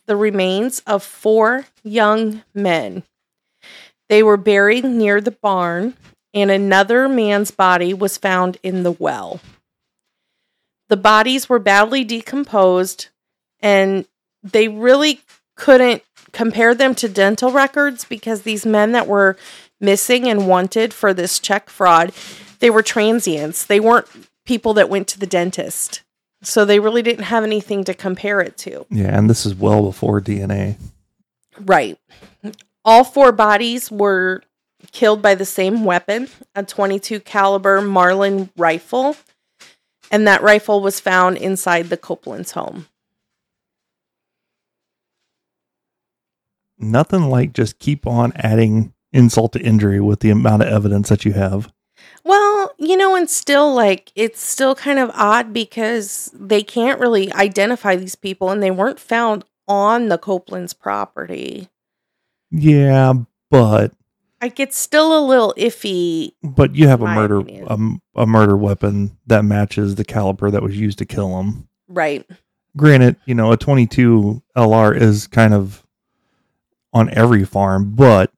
the 0.06 0.16
remains 0.16 0.80
of 0.82 1.04
four 1.04 1.66
young 1.84 2.44
men. 2.54 3.04
They 4.10 4.24
were 4.24 4.38
buried 4.38 4.84
near 4.84 5.22
the 5.22 5.32
barn, 5.32 5.96
and 6.34 6.52
another 6.52 7.08
man's 7.08 7.52
body 7.52 7.94
was 7.94 8.18
found 8.18 8.58
in 8.64 8.84
the 8.84 8.92
well. 8.92 9.40
The 10.88 10.98
bodies 10.98 11.48
were 11.50 11.60
badly 11.60 12.04
decomposed, 12.04 13.10
and 13.60 14.08
they 14.44 14.68
really 14.68 15.22
couldn't 15.56 16.04
compare 16.32 16.76
them 16.76 16.96
to 16.96 17.10
dental 17.10 17.52
records 17.52 18.06
because 18.06 18.42
these 18.42 18.66
men 18.66 18.92
that 18.92 19.08
were 19.08 19.38
missing 19.80 20.28
and 20.28 20.48
wanted 20.48 20.94
for 20.94 21.14
this 21.14 21.40
check 21.40 21.70
fraud, 21.70 22.12
they 22.60 22.70
were 22.70 22.84
transients. 22.84 23.66
They 23.66 23.80
weren't 23.80 24.08
people 24.46 24.74
that 24.76 24.90
went 24.90 25.08
to 25.10 25.20
the 25.20 25.28
dentist. 25.28 26.04
So 26.42 26.64
they 26.64 26.80
really 26.80 27.02
didn't 27.02 27.26
have 27.26 27.44
anything 27.44 27.84
to 27.84 27.94
compare 27.94 28.40
it 28.40 28.58
to. 28.60 28.86
Yeah, 28.90 29.18
and 29.18 29.30
this 29.30 29.46
is 29.46 29.56
well 29.56 29.84
before 29.84 30.22
DNA. 30.22 30.78
Right. 31.60 31.98
All 32.86 33.04
four 33.04 33.34
bodies 33.34 33.92
were 33.92 34.42
killed 34.92 35.22
by 35.22 35.36
the 35.36 35.46
same 35.46 35.84
weapon, 35.84 36.30
a 36.56 36.64
22 36.64 37.20
caliber 37.20 37.82
Marlin 37.82 38.50
rifle, 38.56 39.18
and 40.10 40.26
that 40.28 40.42
rifle 40.42 40.82
was 40.82 41.02
found 41.02 41.38
inside 41.38 41.90
the 41.90 41.98
Copeland's 41.98 42.52
home. 42.52 42.88
Nothing 46.80 47.30
like 47.30 47.54
just 47.54 47.80
keep 47.80 48.08
on 48.08 48.32
adding 48.36 48.94
insult 49.12 49.54
to 49.54 49.60
injury 49.62 50.00
with 50.00 50.20
the 50.22 50.30
amount 50.30 50.62
of 50.64 50.70
evidence 50.70 51.10
that 51.10 51.26
you 51.26 51.34
have. 51.34 51.72
Well, 52.24 52.72
you 52.78 52.96
know, 52.96 53.16
and 53.16 53.30
still, 53.30 53.74
like, 53.74 54.12
it's 54.16 54.42
still 54.42 54.76
kind 54.76 55.00
of 55.00 55.10
odd 55.14 55.52
because 55.54 56.30
they 56.34 56.64
can't 56.64 57.00
really 57.00 57.32
identify 57.34 57.96
these 57.96 58.16
people 58.16 58.50
and 58.50 58.62
they 58.64 58.72
weren't 58.72 59.00
found 59.00 59.44
on 59.68 60.08
the 60.10 60.18
Copeland's 60.18 60.74
property. 60.74 61.70
Yeah, 62.52 63.14
but 63.52 63.92
Like, 64.42 64.60
it's 64.60 64.78
still 64.78 65.18
a 65.18 65.24
little 65.26 65.54
iffy. 65.58 66.32
but 66.44 66.76
you 66.76 66.88
have 66.88 67.02
a 67.02 67.08
murder 67.08 67.42
a, 67.42 67.72
um, 67.74 68.02
a 68.16 68.26
murder 68.26 68.56
weapon 68.58 69.18
that 69.28 69.44
matches 69.46 69.96
the 69.96 70.06
caliber 70.06 70.50
that 70.52 70.64
was 70.64 70.78
used 70.80 70.98
to 71.00 71.06
kill 71.06 71.40
him. 71.40 71.68
Right. 71.88 72.26
Granted, 72.78 73.18
you 73.26 73.36
know, 73.36 73.52
a 73.52 73.58
22 73.58 74.42
LR 74.56 74.96
is 74.96 75.28
kind 75.28 75.54
of 75.54 75.86
on 76.94 77.10
every 77.14 77.46
farm, 77.46 77.94
but 77.96 78.32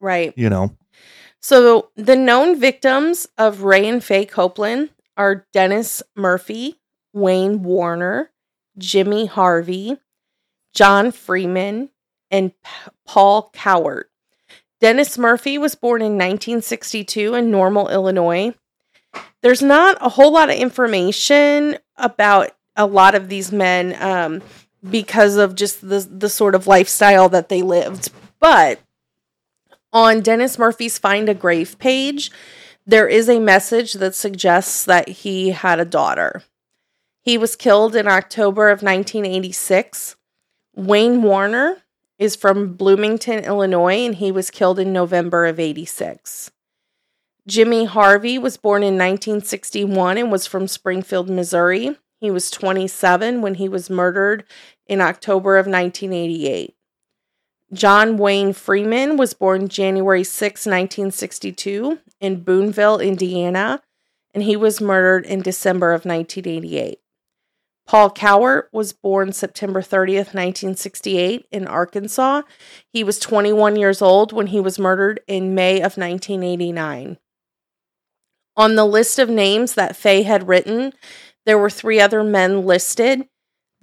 Right. 0.00 0.32
you 0.36 0.48
know, 0.50 0.76
So 1.40 1.90
the 1.96 2.16
known 2.16 2.58
victims 2.58 3.26
of 3.36 3.62
Ray 3.62 3.86
and 3.88 4.02
Faye 4.02 4.24
Copeland 4.26 4.90
are 5.16 5.46
Dennis 5.52 6.02
Murphy, 6.16 6.80
Wayne 7.12 7.62
Warner, 7.62 8.30
Jimmy 8.78 9.26
Harvey, 9.26 9.98
John 10.72 11.12
Freeman, 11.12 11.90
and 12.30 12.52
P- 12.62 12.90
Paul 13.06 13.50
Cowart. 13.54 14.04
Dennis 14.80 15.16
Murphy 15.18 15.56
was 15.58 15.74
born 15.74 16.00
in 16.02 16.12
1962 16.18 17.34
in 17.34 17.50
Normal, 17.50 17.88
Illinois. 17.90 18.54
There's 19.42 19.62
not 19.62 19.96
a 20.00 20.08
whole 20.08 20.32
lot 20.32 20.50
of 20.50 20.56
information 20.56 21.78
about 21.96 22.50
a 22.76 22.86
lot 22.86 23.14
of 23.14 23.28
these 23.28 23.52
men 23.52 23.94
um, 24.02 24.42
because 24.88 25.36
of 25.36 25.54
just 25.54 25.86
the 25.86 26.00
the 26.00 26.28
sort 26.28 26.54
of 26.54 26.66
lifestyle 26.66 27.28
that 27.30 27.48
they 27.48 27.62
lived, 27.62 28.10
but 28.40 28.80
on 29.92 30.20
Dennis 30.20 30.58
Murphy's 30.58 30.98
Find 30.98 31.28
a 31.28 31.34
Grave 31.34 31.78
page, 31.78 32.30
there 32.84 33.08
is 33.08 33.28
a 33.28 33.38
message 33.38 33.94
that 33.94 34.14
suggests 34.14 34.84
that 34.84 35.08
he 35.08 35.50
had 35.50 35.80
a 35.80 35.84
daughter. 35.84 36.42
He 37.22 37.38
was 37.38 37.56
killed 37.56 37.96
in 37.96 38.06
October 38.06 38.68
of 38.68 38.82
1986. 38.82 40.16
Wayne 40.76 41.22
Warner 41.22 41.78
is 42.18 42.36
from 42.36 42.74
Bloomington, 42.74 43.44
Illinois, 43.44 44.04
and 44.04 44.16
he 44.16 44.30
was 44.30 44.50
killed 44.50 44.78
in 44.78 44.92
November 44.92 45.46
of 45.46 45.58
86. 45.58 46.50
Jimmy 47.46 47.84
Harvey 47.84 48.38
was 48.38 48.56
born 48.56 48.82
in 48.82 48.94
1961 48.94 50.18
and 50.18 50.30
was 50.30 50.46
from 50.46 50.66
Springfield, 50.66 51.30
Missouri. 51.30 51.96
He 52.20 52.30
was 52.30 52.50
27 52.50 53.42
when 53.42 53.54
he 53.54 53.68
was 53.68 53.90
murdered 53.90 54.44
in 54.86 55.00
October 55.00 55.56
of 55.56 55.66
1988. 55.66 56.74
John 57.72 58.16
Wayne 58.16 58.52
Freeman 58.52 59.16
was 59.16 59.34
born 59.34 59.68
January 59.68 60.22
6, 60.22 60.66
1962, 60.66 61.98
in 62.20 62.42
Boonville, 62.42 63.00
Indiana, 63.00 63.82
and 64.32 64.42
he 64.42 64.56
was 64.56 64.80
murdered 64.80 65.26
in 65.26 65.42
December 65.42 65.92
of 65.92 66.04
1988. 66.04 67.00
Paul 67.86 68.10
Cowart 68.10 68.64
was 68.72 68.92
born 68.92 69.32
September 69.32 69.82
30th, 69.82 70.32
1968, 70.32 71.46
in 71.50 71.66
Arkansas. 71.66 72.42
He 72.88 73.04
was 73.04 73.18
21 73.18 73.76
years 73.76 74.00
old 74.00 74.32
when 74.32 74.48
he 74.48 74.60
was 74.60 74.78
murdered 74.78 75.20
in 75.26 75.54
May 75.54 75.76
of 75.76 75.96
1989. 75.96 77.18
On 78.56 78.76
the 78.76 78.86
list 78.86 79.18
of 79.18 79.28
names 79.28 79.74
that 79.74 79.96
Faye 79.96 80.22
had 80.22 80.48
written, 80.48 80.92
there 81.44 81.58
were 81.58 81.70
three 81.70 82.00
other 82.00 82.24
men 82.24 82.64
listed. 82.64 83.28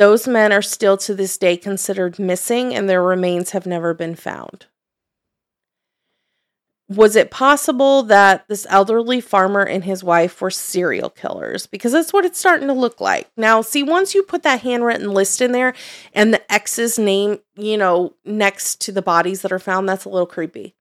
Those 0.02 0.28
men 0.28 0.52
are 0.52 0.64
still 0.64 0.98
to 0.98 1.14
this 1.14 1.38
day 1.38 1.56
considered 1.56 2.18
missing 2.18 2.74
and 2.74 2.90
their 2.90 3.04
remains 3.04 3.52
have 3.52 3.68
never 3.68 3.94
been 3.94 4.16
found. 4.16 4.66
Was 6.90 7.16
it 7.16 7.30
possible 7.30 8.02
that 8.02 8.48
this 8.48 8.66
elderly 8.68 9.22
farmer 9.22 9.62
and 9.62 9.84
his 9.84 10.04
wife 10.04 10.42
were 10.42 10.50
serial 10.50 11.12
killers? 11.12 11.68
Because 11.68 11.92
that's 11.92 12.12
what 12.12 12.26
it's 12.26 12.40
starting 12.40 12.68
to 12.70 12.74
look 12.74 13.00
like. 13.00 13.30
Now, 13.38 13.62
see, 13.62 13.84
once 13.84 14.16
you 14.16 14.24
put 14.24 14.42
that 14.42 14.62
handwritten 14.62 15.12
list 15.12 15.40
in 15.40 15.52
there 15.52 15.76
and 16.16 16.34
the 16.34 16.52
ex's 16.52 16.98
name, 16.98 17.38
you 17.56 17.78
know, 17.78 18.16
next 18.26 18.82
to 18.82 18.92
the 18.92 19.04
bodies 19.04 19.44
that 19.44 19.52
are 19.52 19.60
found, 19.60 19.88
that's 19.88 20.06
a 20.06 20.10
little 20.10 20.26
creepy. 20.26 20.74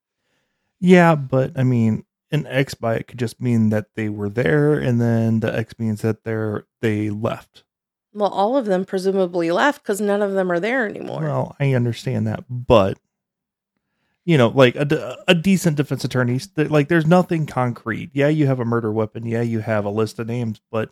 yeah, 0.80 1.14
but 1.14 1.52
I 1.58 1.64
mean, 1.64 2.06
an 2.30 2.46
X 2.46 2.72
by 2.72 2.94
it 2.94 3.06
could 3.06 3.18
just 3.18 3.38
mean 3.38 3.68
that 3.68 3.88
they 3.96 4.08
were 4.08 4.30
there, 4.30 4.78
and 4.78 4.98
then 4.98 5.40
the 5.40 5.54
X 5.54 5.78
means 5.78 6.00
that 6.00 6.24
they're 6.24 6.64
they 6.80 7.10
left. 7.10 7.64
Well, 8.12 8.30
all 8.30 8.56
of 8.56 8.66
them 8.66 8.84
presumably 8.84 9.50
left 9.50 9.82
because 9.82 10.00
none 10.00 10.22
of 10.22 10.32
them 10.32 10.50
are 10.50 10.60
there 10.60 10.86
anymore. 10.88 11.22
Well, 11.22 11.56
I 11.60 11.74
understand 11.74 12.26
that, 12.26 12.44
but 12.48 12.98
you 14.24 14.36
know, 14.36 14.48
like 14.48 14.76
a, 14.76 15.16
a 15.28 15.34
decent 15.34 15.76
defense 15.76 16.04
attorney, 16.04 16.40
like 16.56 16.88
there's 16.88 17.06
nothing 17.06 17.46
concrete. 17.46 18.10
Yeah, 18.12 18.28
you 18.28 18.46
have 18.46 18.60
a 18.60 18.64
murder 18.64 18.92
weapon. 18.92 19.26
Yeah, 19.26 19.42
you 19.42 19.60
have 19.60 19.84
a 19.84 19.90
list 19.90 20.18
of 20.18 20.26
names, 20.26 20.60
but 20.70 20.90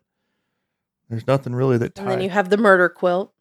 there's 1.09 1.27
nothing 1.27 1.55
really 1.55 1.79
that 1.79 1.99
and 1.99 2.09
then 2.09 2.21
you 2.21 2.31
have 2.31 2.51
the 2.51 2.57
murder 2.57 2.89
quilt. 2.89 3.33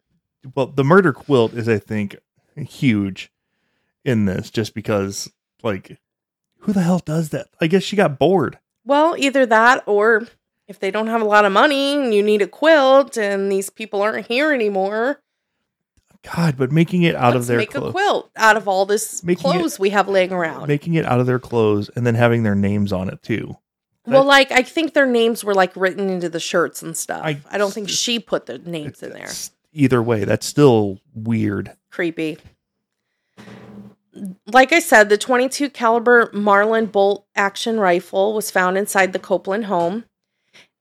well, 0.54 0.66
the 0.66 0.84
murder 0.84 1.12
quilt 1.12 1.52
is, 1.54 1.68
I 1.68 1.78
think, 1.78 2.16
huge 2.56 3.30
in 4.04 4.24
this, 4.24 4.50
just 4.50 4.74
because, 4.74 5.30
like, 5.62 5.98
who 6.60 6.72
the 6.72 6.82
hell 6.82 7.00
does 7.00 7.30
that? 7.30 7.48
I 7.60 7.66
guess 7.66 7.82
she 7.82 7.96
got 7.96 8.18
bored. 8.18 8.58
Well, 8.84 9.14
either 9.18 9.44
that 9.46 9.82
or 9.86 10.26
if 10.68 10.78
they 10.78 10.90
don't 10.90 11.06
have 11.08 11.20
a 11.22 11.24
lot 11.24 11.44
of 11.44 11.50
money 11.52 11.94
and 11.96 12.14
you 12.14 12.22
need 12.22 12.42
a 12.42 12.46
quilt 12.46 13.16
and 13.16 13.50
these 13.50 13.70
people 13.70 14.02
aren't 14.02 14.26
here 14.26 14.52
anymore, 14.52 15.20
God, 16.22 16.56
but 16.58 16.70
making 16.70 17.02
it 17.04 17.14
out 17.14 17.34
of 17.36 17.46
their 17.46 17.56
make 17.58 17.74
a 17.74 17.78
clothes, 17.78 17.92
quilt 17.92 18.30
out 18.36 18.56
of 18.56 18.68
all 18.68 18.84
this 18.86 19.22
Making 19.24 19.50
it- 19.50 19.54
clothes 19.54 19.78
we 19.78 19.90
have 19.90 20.08
laying 20.08 20.32
around. 20.32 20.68
making 20.68 20.94
it 20.94 21.04
out 21.06 21.20
of 21.20 21.26
their 21.26 21.38
clothes, 21.38 21.88
and 21.96 22.06
then 22.06 22.14
having 22.16 22.42
their 22.42 22.54
names 22.56 22.92
on 22.92 23.08
it 23.08 23.22
too. 23.22 23.56
well, 24.06 24.24
like 24.24 24.50
I 24.52 24.62
think 24.62 24.94
their 24.94 25.06
names 25.06 25.42
were 25.44 25.54
like 25.54 25.74
written 25.76 26.08
into 26.10 26.28
the 26.28 26.40
shirts 26.40 26.82
and 26.82 26.96
stuff. 26.96 27.22
I- 27.24 27.40
I, 27.50 27.56
don't 27.58 27.72
think 27.72 27.88
she 27.88 28.18
put 28.18 28.46
the 28.46 28.58
names 28.58 29.02
in 29.02 29.10
there. 29.10 29.28
Either 29.72 30.02
way, 30.02 30.24
that's 30.24 30.46
still 30.46 30.98
weird. 31.14 31.72
creepy. 31.90 32.38
Like 34.46 34.72
I 34.72 34.80
said, 34.80 35.08
the 35.10 35.18
22 35.18 35.70
caliber 35.70 36.30
Marlin 36.32 36.86
bolt 36.86 37.26
action 37.36 37.78
rifle 37.78 38.34
was 38.34 38.50
found 38.50 38.76
inside 38.76 39.12
the 39.12 39.18
Copeland 39.20 39.66
home 39.66 40.04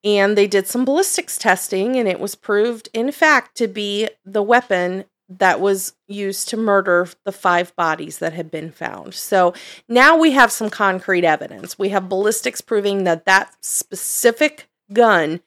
and 0.03 0.37
they 0.37 0.47
did 0.47 0.67
some 0.67 0.85
ballistics 0.85 1.37
testing 1.37 1.95
and 1.95 2.07
it 2.07 2.19
was 2.19 2.35
proved 2.35 2.89
in 2.93 3.11
fact 3.11 3.55
to 3.57 3.67
be 3.67 4.09
the 4.25 4.43
weapon 4.43 5.05
that 5.29 5.59
was 5.59 5.93
used 6.07 6.47
to 6.49 6.57
murder 6.57 7.07
the 7.25 7.31
five 7.31 7.75
bodies 7.75 8.19
that 8.19 8.33
had 8.33 8.49
been 8.49 8.71
found. 8.71 9.13
So 9.13 9.53
now 9.89 10.17
we 10.17 10.31
have 10.31 10.51
some 10.51 10.69
concrete 10.69 11.25
evidence. 11.25 11.77
We 11.77 11.89
have 11.89 12.07
ballistics 12.07 12.61
proving 12.61 13.03
that 13.03 13.25
that 13.25 13.53
specific 13.61 14.69
gun 14.93 15.41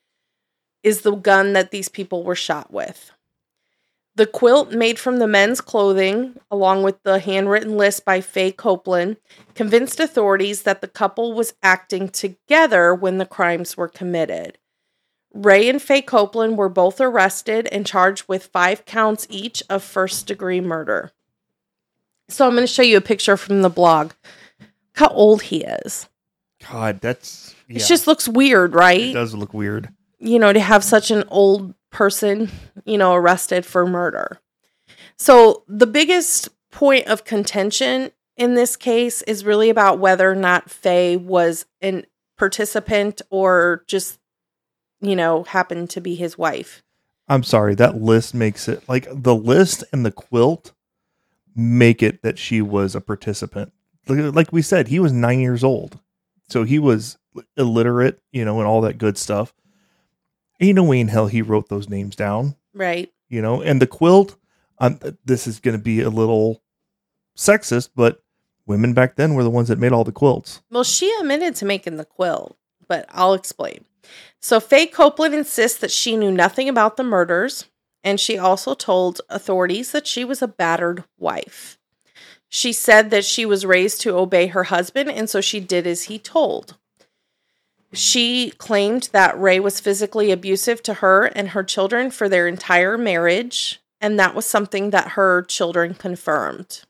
is 0.83 1.01
the 1.01 1.15
gun 1.15 1.55
that 1.55 1.71
these 1.71 1.89
people 1.89 2.25
were 2.25 2.35
shot 2.35 2.73
with. 2.73 3.13
The 4.21 4.27
quilt 4.27 4.73
made 4.73 4.99
from 4.99 5.19
the 5.19 5.27
men's 5.27 5.63
clothing, 5.63 6.39
along 6.51 6.83
with 6.83 7.03
the 7.05 7.21
handwritten 7.21 7.79
list 7.79 8.05
by 8.05 8.21
Faye 8.21 8.53
Copeland, 8.53 9.17
convinced 9.55 9.99
authorities 9.99 10.61
that 10.65 10.83
the 10.83 10.89
couple 10.89 11.33
was 11.33 11.55
acting 11.63 12.11
together 12.11 12.95
when 12.95 13.17
the 13.17 13.25
crimes 13.25 13.79
were 13.79 13.89
committed. 13.89 14.59
Ray 15.33 15.71
and 15.71 15.81
Faye 15.81 16.03
Copeland 16.03 16.59
were 16.59 16.69
both 16.69 17.01
arrested 17.01 17.67
and 17.73 17.87
charged 17.87 18.27
with 18.29 18.45
five 18.53 18.85
counts 18.85 19.27
each 19.31 19.63
of 19.71 19.83
first 19.83 20.27
degree 20.27 20.61
murder. 20.61 21.13
So 22.29 22.47
I'm 22.47 22.53
going 22.53 22.67
to 22.67 22.71
show 22.71 22.83
you 22.83 22.99
a 22.99 23.01
picture 23.01 23.39
from 23.39 23.63
the 23.63 23.71
blog. 23.71 24.13
Look 24.61 24.69
How 24.97 25.09
old 25.09 25.41
he 25.45 25.65
is. 25.65 26.11
God, 26.71 27.01
that's 27.01 27.55
yeah, 27.69 27.79
It 27.79 27.87
just 27.87 28.07
looks 28.07 28.29
weird, 28.29 28.75
right? 28.75 29.01
it 29.01 29.13
does 29.15 29.35
look 29.35 29.55
weird. 29.55 29.89
you 30.19 30.39
know, 30.39 30.53
to 30.53 30.61
have 30.61 30.85
such 30.85 31.11
an 31.11 31.25
old 31.29 31.73
person, 31.91 32.51
you 32.85 32.99
know, 32.99 33.15
arrested 33.15 33.67
for 33.67 33.87
murder. 33.87 34.41
So 35.17 35.65
the 35.69 35.87
biggest 35.87 36.49
point 36.71 37.07
of 37.07 37.25
contention 37.25 38.13
in 38.37 38.55
this 38.55 38.77
case 38.77 39.23
is 39.23 39.45
really 39.45 39.71
about 39.71 39.99
whether 39.99 40.31
or 40.31 40.37
not 40.37 40.71
Faye 40.71 41.17
was 41.17 41.67
an 41.81 42.07
participant 42.39 43.21
or 43.29 43.85
just, 43.87 44.19
you 45.01 45.15
know, 45.15 45.43
happened 45.45 45.91
to 45.91 46.01
be 46.01 46.15
his 46.15 46.39
wife. 46.39 46.83
I'm 47.29 47.43
sorry, 47.43 47.75
that 47.75 48.01
list 48.01 48.35
makes 48.35 48.67
it 48.67 48.89
like 48.89 49.07
the 49.11 49.35
list 49.35 49.85
and 49.93 50.07
the 50.07 50.11
quilt 50.11 50.73
make 51.55 52.03
it 52.03 52.23
that 52.23 52.39
she 52.39 52.63
was 52.63 52.95
a 52.95 53.01
participant. 53.01 53.73
Like 54.09 54.53
we 54.53 54.63
said, 54.63 54.89
he 54.89 54.99
was 54.99 55.13
nine 55.13 55.41
years 55.41 55.63
old, 55.63 56.01
so 56.49 56.65
he 56.65 56.79
was 56.79 57.19
illiterate, 57.57 58.21
you 58.33 58.45
know, 58.45 58.59
and 58.59 58.67
all 58.67 58.81
that 58.81 58.99
good 58.99 59.19
stuff. 59.19 59.53
Ain't 60.61 60.77
no 60.77 60.85
way 60.85 61.01
in 61.01 61.09
hell 61.09 61.27
he 61.27 61.43
wrote 61.43 61.69
those 61.69 61.89
names 61.89 62.15
down, 62.17 62.55
Right. 62.75 63.11
you 63.29 63.41
know. 63.41 63.63
And 63.63 63.81
the 63.81 63.87
quilt, 63.87 64.37
um, 64.79 64.99
this 65.25 65.47
is 65.47 65.59
going 65.61 65.77
to 65.77 65.83
be 65.83 66.01
a 66.01 66.11
little 66.11 66.63
sexist, 67.37 67.91
but 67.97 68.23
women 68.67 68.93
back 68.93 69.17
then 69.17 69.35
were 69.35 69.43
the 69.45 69.51
ones 69.51 69.69
that 69.69 69.79
made 69.79 69.93
all 69.93 70.05
the 70.05 70.13
quilts. 70.13 70.61
Well, 70.71 70.85
she 70.85 71.11
admitted 71.21 71.55
to 71.57 71.65
making 71.65 71.97
the 71.97 72.05
quilt, 72.05 72.57
but 72.89 73.07
I'll 73.11 73.35
explain. 73.35 73.85
So, 74.41 74.61
Faye 74.61 74.87
Copeland 74.87 75.35
insists 75.35 75.79
that 75.79 75.91
she 75.91 76.17
knew 76.17 76.31
nothing 76.31 76.69
about 76.69 76.97
the 76.97 77.05
murders, 77.05 77.67
and 78.03 78.19
she 78.19 78.39
also 78.39 78.75
told 78.75 79.21
authorities 79.29 79.93
that 79.93 80.07
she 80.07 80.25
was 80.25 80.41
a 80.43 80.49
battered 80.49 81.05
wife. 81.19 81.79
She 82.49 82.73
said 82.73 83.11
that 83.11 83.25
she 83.25 83.47
was 83.47 83.65
raised 83.65 84.01
to 84.03 84.17
obey 84.17 84.49
her 84.49 84.65
husband, 84.65 85.11
and 85.11 85.31
so 85.31 85.41
she 85.41 85.61
did 85.61 85.87
as 85.87 86.05
he 86.05 86.19
told. 86.19 86.77
She 87.93 88.53
claimed 88.53 89.09
that 89.13 89.39
Ray 89.41 89.59
was 89.59 89.81
physically 89.81 90.31
abusive 90.31 90.83
to 90.85 90.95
her 90.95 91.25
and 91.27 91.51
her 91.51 91.65
children 91.65 92.11
for 92.11 92.29
their 92.29 92.47
entire 92.47 92.97
marriage, 92.97 93.81
and 94.01 94.19
that 94.19 94.35
was 94.35 94.47
something 94.47 94.91
that 94.91 95.13
her 95.13 95.43
children 95.43 95.95
confirmed. 95.95 96.83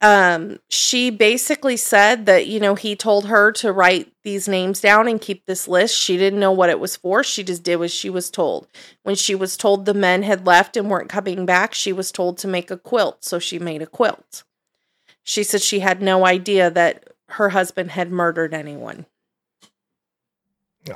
Um 0.00 0.58
she 0.68 1.08
basically 1.08 1.76
said 1.76 2.26
that 2.26 2.46
you 2.48 2.58
know 2.58 2.74
he 2.74 2.96
told 2.96 3.26
her 3.26 3.52
to 3.52 3.72
write 3.72 4.12
these 4.24 4.48
names 4.48 4.80
down 4.80 5.06
and 5.06 5.20
keep 5.20 5.46
this 5.46 5.68
list. 5.68 5.96
She 5.96 6.16
didn't 6.16 6.40
know 6.40 6.52
what 6.52 6.68
it 6.68 6.80
was 6.80 6.96
for. 6.96 7.22
She 7.22 7.44
just 7.44 7.62
did 7.62 7.76
what 7.76 7.92
she 7.92 8.10
was 8.10 8.28
told. 8.30 8.66
When 9.04 9.14
she 9.14 9.36
was 9.36 9.56
told 9.56 9.86
the 9.86 9.94
men 9.94 10.24
had 10.24 10.46
left 10.46 10.76
and 10.76 10.90
weren't 10.90 11.08
coming 11.08 11.46
back 11.46 11.74
she 11.74 11.92
was 11.92 12.10
told 12.10 12.38
to 12.38 12.48
make 12.48 12.70
a 12.72 12.76
quilt 12.76 13.24
so 13.24 13.38
she 13.38 13.58
made 13.60 13.82
a 13.82 13.86
quilt. 13.86 14.42
She 15.22 15.44
said 15.44 15.62
she 15.62 15.78
had 15.78 16.02
no 16.02 16.26
idea 16.26 16.70
that 16.70 17.04
her 17.28 17.50
husband 17.50 17.92
had 17.92 18.10
murdered 18.10 18.52
anyone 18.52 19.06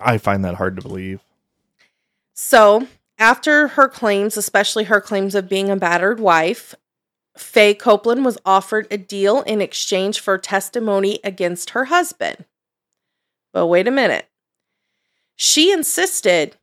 I 0.00 0.18
find 0.18 0.44
that 0.44 0.56
hard 0.56 0.76
to 0.76 0.82
believe. 0.82 1.20
So, 2.34 2.86
after 3.18 3.68
her 3.68 3.88
claims, 3.88 4.36
especially 4.36 4.84
her 4.84 5.00
claims 5.00 5.34
of 5.34 5.48
being 5.48 5.70
a 5.70 5.76
battered 5.76 6.20
wife, 6.20 6.74
Faye 7.36 7.74
Copeland 7.74 8.24
was 8.24 8.38
offered 8.44 8.86
a 8.90 8.98
deal 8.98 9.42
in 9.42 9.60
exchange 9.60 10.20
for 10.20 10.38
testimony 10.38 11.20
against 11.24 11.70
her 11.70 11.86
husband. 11.86 12.44
But 13.52 13.66
wait 13.66 13.88
a 13.88 13.92
minute. 13.92 14.28
She 15.36 15.72
insisted 15.72 16.56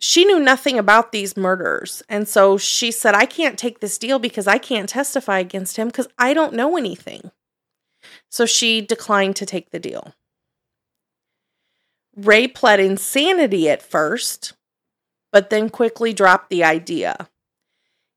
she 0.00 0.24
knew 0.24 0.38
nothing 0.38 0.78
about 0.78 1.10
these 1.10 1.36
murders. 1.36 2.02
And 2.08 2.28
so 2.28 2.56
she 2.56 2.90
said, 2.90 3.14
I 3.14 3.26
can't 3.26 3.58
take 3.58 3.80
this 3.80 3.98
deal 3.98 4.18
because 4.18 4.46
I 4.46 4.58
can't 4.58 4.88
testify 4.88 5.40
against 5.40 5.76
him 5.76 5.88
because 5.88 6.08
I 6.18 6.34
don't 6.34 6.54
know 6.54 6.76
anything. 6.76 7.32
So 8.30 8.46
she 8.46 8.80
declined 8.80 9.34
to 9.36 9.46
take 9.46 9.70
the 9.70 9.80
deal. 9.80 10.14
Ray 12.18 12.48
pled 12.48 12.80
insanity 12.80 13.70
at 13.70 13.82
first, 13.82 14.54
but 15.32 15.50
then 15.50 15.70
quickly 15.70 16.12
dropped 16.12 16.50
the 16.50 16.64
idea. 16.64 17.28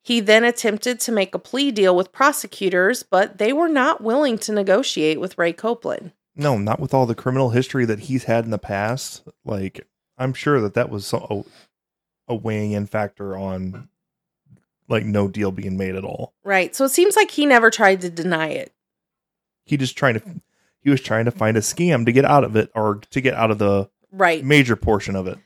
He 0.03 0.19
then 0.19 0.43
attempted 0.43 0.99
to 1.01 1.11
make 1.11 1.35
a 1.35 1.39
plea 1.39 1.71
deal 1.71 1.95
with 1.95 2.11
prosecutors, 2.11 3.03
but 3.03 3.37
they 3.37 3.53
were 3.53 3.69
not 3.69 4.01
willing 4.01 4.39
to 4.39 4.51
negotiate 4.51 5.19
with 5.19 5.37
Ray 5.37 5.53
Copeland. 5.53 6.13
No, 6.35 6.57
not 6.57 6.79
with 6.79 6.93
all 6.93 7.05
the 7.05 7.13
criminal 7.13 7.51
history 7.51 7.85
that 7.85 7.99
he's 8.01 8.23
had 8.23 8.45
in 8.45 8.51
the 8.51 8.57
past. 8.57 9.23
Like, 9.45 9.87
I'm 10.17 10.33
sure 10.33 10.59
that 10.61 10.73
that 10.73 10.89
was 10.89 11.13
a, 11.13 11.43
a 12.27 12.33
weighing 12.33 12.71
in 12.71 12.87
factor 12.87 13.37
on 13.37 13.89
like 14.87 15.05
no 15.05 15.27
deal 15.27 15.51
being 15.51 15.77
made 15.77 15.95
at 15.95 16.03
all. 16.03 16.33
Right. 16.43 16.75
So 16.75 16.85
it 16.85 16.89
seems 16.89 17.15
like 17.15 17.31
he 17.31 17.45
never 17.45 17.69
tried 17.69 18.01
to 18.01 18.09
deny 18.09 18.47
it. 18.47 18.73
He 19.65 19.77
just 19.77 19.95
trying 19.95 20.15
to 20.15 20.41
he 20.81 20.89
was 20.89 21.01
trying 21.01 21.25
to 21.25 21.31
find 21.31 21.57
a 21.57 21.61
scam 21.61 22.05
to 22.05 22.11
get 22.11 22.25
out 22.25 22.43
of 22.43 22.55
it 22.55 22.71
or 22.75 22.95
to 23.11 23.21
get 23.21 23.33
out 23.35 23.51
of 23.51 23.57
the 23.59 23.89
Right. 24.11 24.43
major 24.43 24.75
portion 24.75 25.15
of 25.15 25.27
it. 25.27 25.37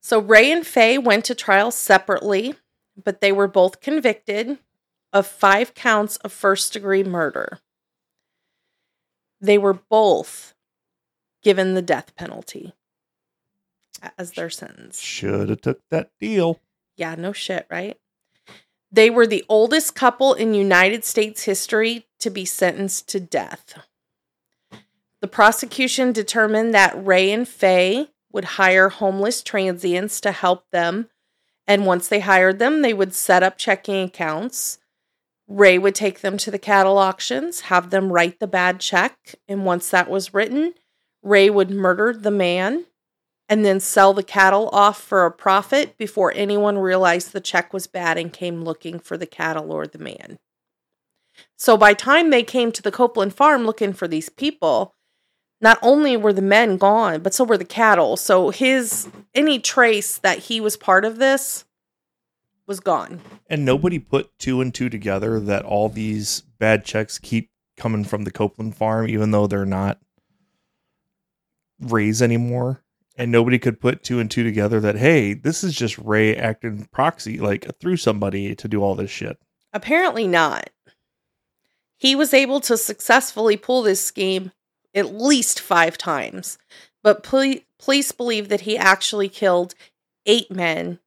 So 0.00 0.18
Ray 0.20 0.50
and 0.50 0.66
Faye 0.66 0.98
went 0.98 1.24
to 1.26 1.34
trial 1.34 1.70
separately, 1.70 2.54
but 3.02 3.20
they 3.20 3.32
were 3.32 3.48
both 3.48 3.80
convicted 3.80 4.58
of 5.12 5.26
five 5.26 5.74
counts 5.74 6.16
of 6.18 6.32
first 6.32 6.72
degree 6.72 7.04
murder. 7.04 7.60
They 9.40 9.58
were 9.58 9.74
both 9.74 10.54
given 11.42 11.74
the 11.74 11.82
death 11.82 12.14
penalty 12.16 12.72
as 14.18 14.32
their 14.32 14.50
sentence. 14.50 15.00
Should 15.00 15.48
have 15.48 15.60
took 15.60 15.80
that 15.90 16.10
deal. 16.20 16.60
Yeah, 16.96 17.14
no 17.16 17.32
shit, 17.32 17.66
right? 17.70 17.98
They 18.90 19.10
were 19.10 19.26
the 19.26 19.44
oldest 19.48 19.94
couple 19.94 20.34
in 20.34 20.54
United 20.54 21.04
States 21.04 21.44
history 21.44 22.06
to 22.20 22.30
be 22.30 22.44
sentenced 22.44 23.08
to 23.08 23.20
death. 23.20 23.78
The 25.22 25.28
prosecution 25.28 26.10
determined 26.10 26.74
that 26.74 26.92
Ray 26.96 27.30
and 27.30 27.48
Faye 27.48 28.08
would 28.32 28.44
hire 28.44 28.88
homeless 28.88 29.40
transients 29.40 30.20
to 30.20 30.32
help 30.32 30.68
them, 30.72 31.10
and 31.64 31.86
once 31.86 32.08
they 32.08 32.18
hired 32.18 32.58
them, 32.58 32.82
they 32.82 32.92
would 32.92 33.14
set 33.14 33.44
up 33.44 33.56
checking 33.56 34.02
accounts. 34.02 34.80
Ray 35.46 35.78
would 35.78 35.94
take 35.94 36.22
them 36.22 36.36
to 36.38 36.50
the 36.50 36.58
cattle 36.58 36.98
auctions, 36.98 37.60
have 37.60 37.90
them 37.90 38.12
write 38.12 38.40
the 38.40 38.48
bad 38.48 38.80
check, 38.80 39.36
and 39.46 39.64
once 39.64 39.90
that 39.90 40.10
was 40.10 40.34
written, 40.34 40.74
Ray 41.22 41.48
would 41.48 41.70
murder 41.70 42.12
the 42.12 42.32
man 42.32 42.86
and 43.48 43.64
then 43.64 43.78
sell 43.78 44.12
the 44.12 44.24
cattle 44.24 44.70
off 44.70 45.00
for 45.00 45.24
a 45.24 45.30
profit 45.30 45.96
before 45.96 46.32
anyone 46.34 46.78
realized 46.78 47.32
the 47.32 47.40
check 47.40 47.72
was 47.72 47.86
bad 47.86 48.18
and 48.18 48.32
came 48.32 48.64
looking 48.64 48.98
for 48.98 49.16
the 49.16 49.26
cattle 49.26 49.70
or 49.70 49.86
the 49.86 49.98
man. 49.98 50.40
So 51.56 51.76
by 51.76 51.94
time 51.94 52.30
they 52.30 52.42
came 52.42 52.72
to 52.72 52.82
the 52.82 52.90
Copeland 52.90 53.34
farm 53.34 53.64
looking 53.66 53.92
for 53.92 54.08
these 54.08 54.28
people, 54.28 54.96
not 55.62 55.78
only 55.80 56.16
were 56.16 56.32
the 56.32 56.42
men 56.42 56.76
gone, 56.76 57.22
but 57.22 57.32
so 57.32 57.44
were 57.44 57.56
the 57.56 57.64
cattle. 57.64 58.16
So 58.16 58.50
his 58.50 59.08
any 59.34 59.60
trace 59.60 60.18
that 60.18 60.38
he 60.38 60.60
was 60.60 60.76
part 60.76 61.04
of 61.04 61.18
this 61.18 61.64
was 62.66 62.80
gone. 62.80 63.20
And 63.48 63.64
nobody 63.64 63.98
put 63.98 64.36
two 64.38 64.60
and 64.60 64.74
two 64.74 64.88
together 64.88 65.38
that 65.40 65.64
all 65.64 65.88
these 65.88 66.42
bad 66.58 66.84
checks 66.84 67.18
keep 67.18 67.50
coming 67.76 68.04
from 68.04 68.24
the 68.24 68.32
Copeland 68.32 68.76
farm, 68.76 69.08
even 69.08 69.30
though 69.30 69.46
they're 69.46 69.64
not 69.64 69.98
Ray's 71.80 72.20
anymore. 72.20 72.82
And 73.16 73.30
nobody 73.30 73.58
could 73.58 73.80
put 73.80 74.02
two 74.02 74.18
and 74.18 74.30
two 74.30 74.42
together 74.42 74.80
that, 74.80 74.96
hey, 74.96 75.34
this 75.34 75.62
is 75.62 75.74
just 75.74 75.98
Ray 75.98 76.34
acting 76.34 76.88
proxy, 76.92 77.38
like 77.38 77.78
through 77.78 77.98
somebody 77.98 78.54
to 78.56 78.68
do 78.68 78.82
all 78.82 78.94
this 78.94 79.10
shit. 79.10 79.38
Apparently 79.72 80.26
not. 80.26 80.70
He 81.96 82.16
was 82.16 82.34
able 82.34 82.60
to 82.62 82.76
successfully 82.76 83.56
pull 83.56 83.82
this 83.82 84.04
scheme 84.04 84.50
at 84.94 85.14
least 85.14 85.60
five 85.60 85.96
times, 85.98 86.58
but 87.02 87.22
pol- 87.22 87.54
police 87.78 88.12
believe 88.12 88.48
that 88.48 88.62
he 88.62 88.76
actually 88.76 89.28
killed 89.28 89.74
eight 90.26 90.50
men, 90.50 90.98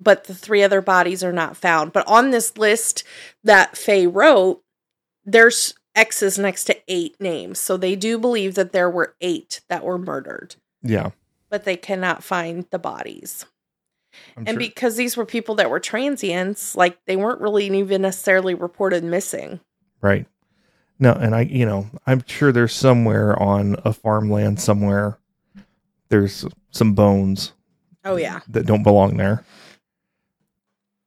but 0.00 0.24
the 0.24 0.34
three 0.34 0.62
other 0.62 0.80
bodies 0.80 1.22
are 1.24 1.32
not 1.32 1.56
found. 1.56 1.92
But 1.92 2.06
on 2.06 2.30
this 2.30 2.56
list 2.58 3.04
that 3.44 3.76
Faye 3.76 4.06
wrote, 4.06 4.62
there's 5.24 5.74
X's 5.94 6.38
next 6.38 6.64
to 6.64 6.76
eight 6.88 7.14
names. 7.20 7.58
So 7.60 7.76
they 7.76 7.94
do 7.96 8.18
believe 8.18 8.56
that 8.56 8.72
there 8.72 8.90
were 8.90 9.14
eight 9.20 9.60
that 9.68 9.84
were 9.84 9.96
murdered, 9.98 10.56
Yeah. 10.82 11.10
but 11.48 11.64
they 11.64 11.76
cannot 11.76 12.24
find 12.24 12.66
the 12.70 12.78
bodies. 12.80 13.46
I'm 14.36 14.44
And 14.46 14.48
sure- 14.54 14.58
because 14.58 14.96
these 14.96 15.16
were 15.16 15.24
people 15.24 15.54
that 15.56 15.70
were 15.70 15.80
transients, 15.80 16.76
like 16.76 16.98
they 17.06 17.16
weren't 17.16 17.40
really 17.40 17.66
even 17.66 18.02
necessarily 18.02 18.54
reported 18.54 19.02
missing. 19.04 19.60
Right. 20.00 20.26
No, 20.98 21.12
and 21.12 21.34
I, 21.34 21.42
you 21.42 21.66
know, 21.66 21.86
I'm 22.06 22.22
sure 22.26 22.52
there's 22.52 22.72
somewhere 22.74 23.40
on 23.42 23.76
a 23.84 23.92
farmland 23.92 24.60
somewhere, 24.60 25.18
there's 26.08 26.44
some 26.70 26.94
bones 26.94 27.52
Oh, 28.04 28.16
yeah. 28.16 28.40
that 28.48 28.66
don't 28.66 28.82
belong 28.82 29.16
there. 29.16 29.44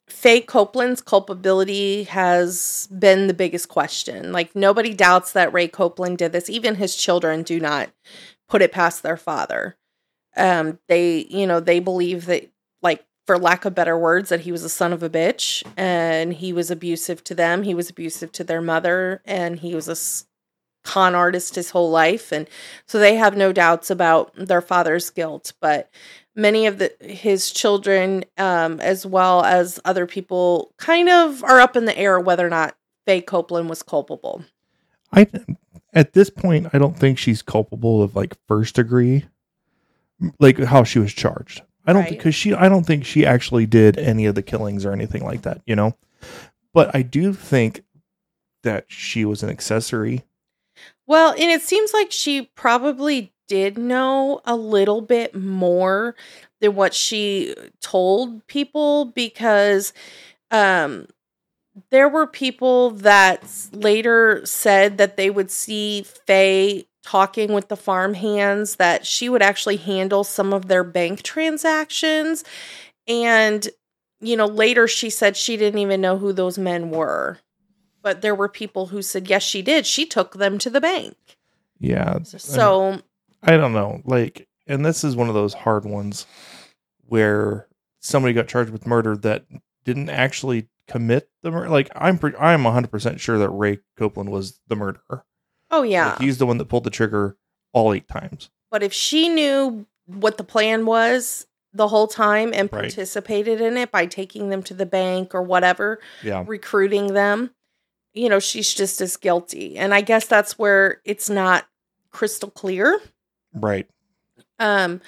Faye 0.07 0.41
Copeland's 0.41 1.01
culpability 1.01 2.03
has 2.03 2.87
been 2.97 3.27
the 3.27 3.33
biggest 3.33 3.69
question. 3.69 4.31
Like, 4.31 4.55
nobody 4.55 4.93
doubts 4.93 5.33
that 5.33 5.53
Ray 5.53 5.67
Copeland 5.67 6.17
did 6.17 6.31
this. 6.31 6.49
Even 6.49 6.75
his 6.75 6.95
children 6.95 7.43
do 7.43 7.59
not 7.59 7.89
put 8.49 8.61
it 8.61 8.71
past 8.71 9.03
their 9.03 9.17
father. 9.17 9.77
Um, 10.35 10.79
they, 10.87 11.27
you 11.29 11.45
know, 11.45 11.59
they 11.59 11.79
believe 11.79 12.25
that, 12.27 12.49
for 13.27 13.37
lack 13.37 13.65
of 13.65 13.75
better 13.75 13.97
words, 13.97 14.29
that 14.29 14.41
he 14.41 14.51
was 14.51 14.63
a 14.63 14.69
son 14.69 14.93
of 14.93 15.03
a 15.03 15.09
bitch 15.09 15.63
and 15.75 16.33
he 16.33 16.53
was 16.53 16.71
abusive 16.71 17.23
to 17.25 17.35
them. 17.35 17.63
He 17.63 17.75
was 17.75 17.89
abusive 17.89 18.31
to 18.31 18.43
their 18.43 18.61
mother 18.61 19.21
and 19.25 19.59
he 19.59 19.75
was 19.75 19.87
a 19.87 20.87
con 20.87 21.13
artist 21.13 21.55
his 21.55 21.71
whole 21.71 21.91
life. 21.91 22.31
And 22.31 22.49
so 22.85 22.97
they 22.97 23.15
have 23.15 23.35
no 23.35 23.51
doubts 23.51 23.91
about 23.91 24.31
their 24.35 24.61
father's 24.61 25.09
guilt. 25.09 25.51
But 25.59 25.91
many 26.35 26.65
of 26.65 26.77
the 26.77 26.93
his 27.01 27.51
children 27.51 28.23
um 28.37 28.79
as 28.79 29.05
well 29.05 29.43
as 29.43 29.79
other 29.83 30.05
people 30.05 30.73
kind 30.77 31.09
of 31.09 31.43
are 31.43 31.59
up 31.59 31.75
in 31.75 31.85
the 31.85 31.97
air 31.97 32.19
whether 32.19 32.45
or 32.45 32.49
not 32.49 32.77
Faye 33.05 33.21
Copeland 33.21 33.69
was 33.69 33.83
culpable. 33.83 34.43
I, 35.11 35.27
at 35.93 36.13
this 36.13 36.29
point, 36.29 36.67
I 36.73 36.77
don't 36.77 36.97
think 36.97 37.17
she's 37.17 37.41
culpable 37.41 38.03
of 38.03 38.15
like 38.15 38.35
first 38.47 38.75
degree, 38.75 39.25
like 40.39 40.59
how 40.59 40.83
she 40.83 40.99
was 40.99 41.13
charged. 41.13 41.61
I 41.87 41.93
don't 41.93 42.03
Right. 42.03 42.11
because 42.11 42.35
she, 42.35 42.53
I 42.53 42.69
don't 42.69 42.85
think 42.85 43.05
she 43.05 43.25
actually 43.25 43.65
did 43.65 43.97
any 43.97 44.25
of 44.25 44.35
the 44.35 44.43
killings 44.43 44.85
or 44.85 44.91
anything 44.91 45.23
like 45.23 45.43
that, 45.43 45.61
you 45.65 45.75
know. 45.75 45.95
But 46.73 46.93
I 46.93 47.01
do 47.01 47.33
think 47.33 47.83
that 48.63 48.85
she 48.87 49.25
was 49.25 49.41
an 49.41 49.49
accessory. 49.49 50.25
Well, 51.07 51.31
and 51.31 51.49
it 51.49 51.61
seems 51.61 51.93
like 51.93 52.11
she 52.11 52.43
probably 52.55 53.31
did 53.47 53.77
know 53.77 54.41
a 54.45 54.55
little 54.55 55.01
bit 55.01 55.33
more 55.33 56.15
than 56.59 56.75
what 56.75 56.93
she 56.93 57.55
told 57.81 58.45
people 58.47 59.05
because 59.05 59.93
um 60.51 61.07
there 61.91 62.09
were 62.09 62.27
people 62.27 62.91
that 62.91 63.43
later 63.71 64.41
said 64.45 64.97
that 64.97 65.15
they 65.15 65.29
would 65.29 65.51
see 65.51 66.03
Faye 66.25 66.85
talking 67.07 67.53
with 67.53 67.67
the 67.69 67.77
farm 67.77 68.13
hands 68.13 68.75
that 68.77 69.05
she 69.05 69.29
would 69.29 69.41
actually 69.41 69.77
handle 69.77 70.23
some 70.23 70.51
of 70.51 70.67
their 70.67 70.83
bank 70.83 71.21
transactions 71.23 72.43
and 73.07 73.69
you 74.19 74.35
know 74.35 74.45
later 74.45 74.87
she 74.87 75.09
said 75.09 75.37
she 75.37 75.55
didn't 75.55 75.79
even 75.79 76.01
know 76.01 76.17
who 76.17 76.33
those 76.33 76.57
men 76.57 76.89
were 76.89 77.37
but 78.01 78.21
there 78.21 78.35
were 78.35 78.49
people 78.49 78.87
who 78.87 79.01
said 79.01 79.29
yes 79.29 79.43
she 79.43 79.61
did 79.61 79.85
she 79.85 80.05
took 80.05 80.33
them 80.33 80.57
to 80.57 80.69
the 80.69 80.81
bank 80.81 81.15
Yeah. 81.79 82.19
So 82.23 83.01
I 83.43 83.57
don't 83.57 83.73
know. 83.73 84.01
Like, 84.03 84.47
and 84.65 84.85
this 84.85 85.03
is 85.03 85.15
one 85.15 85.29
of 85.29 85.35
those 85.35 85.53
hard 85.53 85.85
ones 85.85 86.25
where 87.05 87.67
somebody 87.99 88.33
got 88.33 88.47
charged 88.47 88.71
with 88.71 88.87
murder 88.87 89.15
that 89.17 89.45
didn't 89.83 90.09
actually 90.09 90.67
commit 90.87 91.29
the 91.43 91.51
murder. 91.51 91.69
Like, 91.69 91.89
I'm 91.95 92.17
pre- 92.17 92.35
I'm 92.39 92.63
100 92.63 92.89
percent 92.89 93.19
sure 93.19 93.37
that 93.37 93.49
Ray 93.49 93.79
Copeland 93.97 94.31
was 94.31 94.59
the 94.67 94.75
murderer. 94.75 95.25
Oh 95.71 95.83
yeah 95.83 96.09
Like, 96.11 96.19
he's 96.19 96.37
the 96.37 96.45
one 96.45 96.57
that 96.57 96.65
pulled 96.69 96.83
the 96.83 96.89
trigger 96.89 97.37
all 97.73 97.93
eight 97.93 98.07
times. 98.07 98.49
but 98.71 98.83
if 98.83 98.93
she 98.93 99.29
knew 99.29 99.85
what 100.05 100.37
the 100.37 100.43
plan 100.43 100.85
was 100.85 101.45
the 101.73 101.87
whole 101.89 102.07
time 102.07 102.51
and 102.53 102.69
Right. 102.71 102.83
participated 102.83 103.61
in 103.61 103.77
it 103.77 103.91
by 103.91 104.05
taking 104.05 104.49
them 104.49 104.63
to 104.63 104.73
the 104.73 104.85
bank 104.85 105.35
or 105.35 105.41
whatever 105.41 105.99
Yeah. 106.23 106.43
recruiting 106.47 107.13
them 107.13 107.51
you 108.13 108.29
know 108.29 108.39
she's 108.39 108.73
just 108.73 108.99
as 109.01 109.15
guilty 109.17 109.77
and 109.77 109.93
i 109.93 110.01
guess 110.01 110.25
that's 110.25 110.57
where 110.57 111.01
it's 111.05 111.29
not 111.29 111.67
crystal 112.11 112.49
clear 112.49 112.99
Right. 113.53 113.87
Um, 114.59 115.01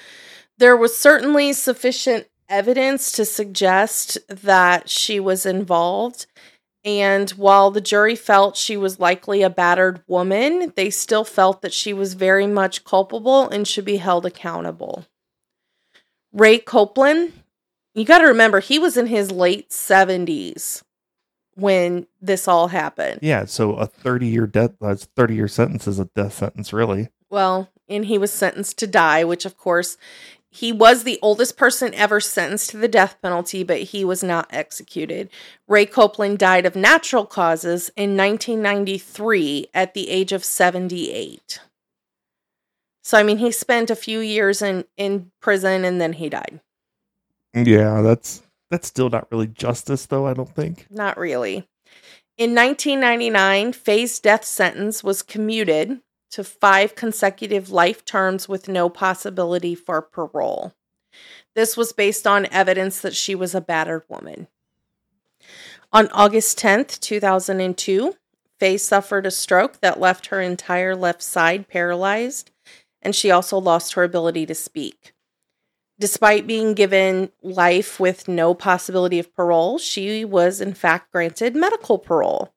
there 0.58 0.76
was 0.76 0.96
certainly 0.96 1.52
sufficient 1.52 2.26
evidence 2.48 3.12
to 3.12 3.24
suggest 3.24 4.18
that 4.28 4.88
she 4.88 5.18
was 5.20 5.46
involved. 5.46 6.26
And 6.84 7.30
while 7.30 7.70
the 7.70 7.80
jury 7.80 8.16
felt 8.16 8.56
she 8.56 8.76
was 8.76 8.98
likely 8.98 9.42
a 9.42 9.50
battered 9.50 10.02
woman, 10.06 10.72
they 10.76 10.88
still 10.88 11.24
felt 11.24 11.60
that 11.60 11.74
she 11.74 11.92
was 11.92 12.14
very 12.14 12.46
much 12.46 12.84
culpable 12.84 13.48
and 13.48 13.68
should 13.68 13.84
be 13.84 13.96
held 13.96 14.24
accountable. 14.24 15.06
Ray 16.32 16.58
Copeland, 16.58 17.32
you 17.94 18.04
got 18.04 18.18
to 18.18 18.26
remember, 18.26 18.60
he 18.60 18.78
was 18.78 18.96
in 18.96 19.08
his 19.08 19.30
late 19.30 19.70
70s 19.70 20.82
when 21.54 22.06
this 22.20 22.48
all 22.48 22.68
happened. 22.68 23.20
Yeah. 23.22 23.44
So 23.44 23.74
a 23.74 23.86
30 23.86 24.26
year 24.26 24.46
death, 24.46 24.72
that's 24.80 25.04
30 25.04 25.34
year 25.34 25.48
sentence 25.48 25.86
is 25.86 25.98
a 25.98 26.06
death 26.06 26.32
sentence, 26.34 26.72
really. 26.72 27.08
Well, 27.28 27.68
and 27.88 28.06
he 28.06 28.16
was 28.16 28.32
sentenced 28.32 28.78
to 28.78 28.86
die, 28.86 29.24
which 29.24 29.44
of 29.44 29.58
course 29.58 29.98
he 30.50 30.72
was 30.72 31.04
the 31.04 31.18
oldest 31.22 31.56
person 31.56 31.94
ever 31.94 32.20
sentenced 32.20 32.70
to 32.70 32.76
the 32.76 32.88
death 32.88 33.16
penalty, 33.22 33.62
but 33.62 33.80
he 33.80 34.04
was 34.04 34.22
not 34.22 34.48
executed. 34.50 35.30
Ray 35.68 35.86
Copeland 35.86 36.38
died 36.38 36.66
of 36.66 36.74
natural 36.74 37.24
causes 37.24 37.90
in 37.96 38.16
1993 38.16 39.68
at 39.72 39.94
the 39.94 40.10
age 40.10 40.32
of 40.32 40.44
78. 40.44 41.60
So 43.02 43.18
I 43.18 43.22
mean, 43.22 43.38
he 43.38 43.52
spent 43.52 43.90
a 43.90 43.96
few 43.96 44.20
years 44.20 44.60
in 44.60 44.84
in 44.96 45.30
prison 45.40 45.84
and 45.84 46.00
then 46.00 46.14
he 46.14 46.28
died. 46.28 46.60
Yeah. 47.54 48.02
That's 48.02 48.42
that's 48.70 48.88
still 48.88 49.10
not 49.10 49.30
really 49.30 49.48
justice, 49.48 50.06
though. 50.06 50.26
I 50.26 50.34
don't 50.34 50.54
think. 50.54 50.86
Not 50.90 51.16
really. 51.16 51.68
In 52.38 52.54
1999, 52.54 53.72
Faye's 53.72 54.18
death 54.18 54.44
sentence 54.44 55.04
was 55.04 55.22
commuted 55.22 56.00
to 56.30 56.44
five 56.44 56.94
consecutive 56.94 57.70
life 57.70 58.04
terms 58.04 58.48
with 58.48 58.68
no 58.68 58.88
possibility 58.88 59.74
for 59.74 60.00
parole. 60.00 60.72
This 61.54 61.76
was 61.76 61.92
based 61.92 62.26
on 62.26 62.46
evidence 62.46 63.00
that 63.00 63.16
she 63.16 63.34
was 63.34 63.54
a 63.54 63.60
battered 63.60 64.04
woman. 64.08 64.48
On 65.92 66.08
August 66.08 66.58
10th, 66.58 67.00
2002, 67.00 68.14
Faye 68.60 68.76
suffered 68.76 69.26
a 69.26 69.30
stroke 69.30 69.80
that 69.80 69.98
left 69.98 70.26
her 70.26 70.40
entire 70.40 70.94
left 70.94 71.22
side 71.22 71.66
paralyzed, 71.66 72.50
and 73.02 73.16
she 73.16 73.30
also 73.30 73.58
lost 73.58 73.94
her 73.94 74.04
ability 74.04 74.46
to 74.46 74.54
speak. 74.54 75.14
Despite 75.98 76.46
being 76.46 76.74
given 76.74 77.30
life 77.42 77.98
with 77.98 78.28
no 78.28 78.54
possibility 78.54 79.18
of 79.18 79.34
parole, 79.34 79.78
she 79.78 80.24
was 80.24 80.60
in 80.60 80.74
fact 80.74 81.10
granted 81.10 81.56
medical 81.56 81.98
parole. 81.98 82.54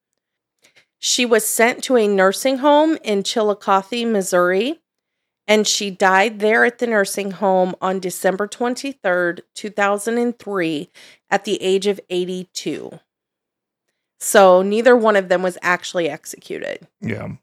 She 1.05 1.25
was 1.25 1.45
sent 1.45 1.83
to 1.83 1.97
a 1.97 2.07
nursing 2.07 2.59
home 2.59 2.97
in 3.03 3.23
Chillicothe, 3.23 4.07
Missouri, 4.07 4.79
and 5.45 5.67
she 5.67 5.91
died 5.91 6.39
there 6.39 6.63
at 6.63 6.77
the 6.77 6.87
nursing 6.87 7.31
home 7.31 7.75
on 7.81 7.99
December 7.99 8.47
23rd, 8.47 9.41
2003, 9.53 10.89
at 11.29 11.43
the 11.43 11.61
age 11.61 11.87
of 11.87 11.99
82. 12.09 13.01
So 14.21 14.61
neither 14.61 14.95
one 14.95 15.17
of 15.17 15.27
them 15.27 15.43
was 15.43 15.57
actually 15.61 16.07
executed. 16.07 16.87
Yeah. 17.01 17.33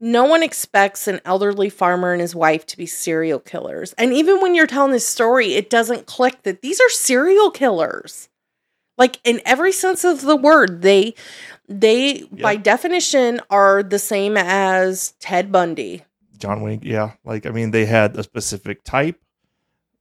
No 0.00 0.24
one 0.24 0.42
expects 0.42 1.06
an 1.06 1.20
elderly 1.24 1.70
farmer 1.70 2.10
and 2.10 2.20
his 2.20 2.34
wife 2.34 2.66
to 2.66 2.76
be 2.76 2.86
serial 2.86 3.38
killers. 3.38 3.92
And 3.92 4.12
even 4.12 4.40
when 4.40 4.56
you're 4.56 4.66
telling 4.66 4.90
this 4.90 5.06
story, 5.06 5.54
it 5.54 5.70
doesn't 5.70 6.06
click 6.06 6.42
that 6.42 6.62
these 6.62 6.80
are 6.80 6.90
serial 6.90 7.52
killers. 7.52 8.28
Like 9.00 9.18
in 9.24 9.40
every 9.46 9.72
sense 9.72 10.04
of 10.04 10.20
the 10.20 10.36
word, 10.36 10.82
they 10.82 11.14
they 11.68 12.24
by 12.42 12.56
definition 12.56 13.40
are 13.48 13.82
the 13.82 13.98
same 13.98 14.36
as 14.36 15.14
Ted 15.20 15.50
Bundy. 15.50 16.04
John 16.36 16.60
Wayne. 16.60 16.80
Yeah. 16.82 17.12
Like, 17.24 17.46
I 17.46 17.50
mean, 17.50 17.70
they 17.70 17.86
had 17.86 18.14
a 18.16 18.22
specific 18.22 18.84
type, 18.84 19.18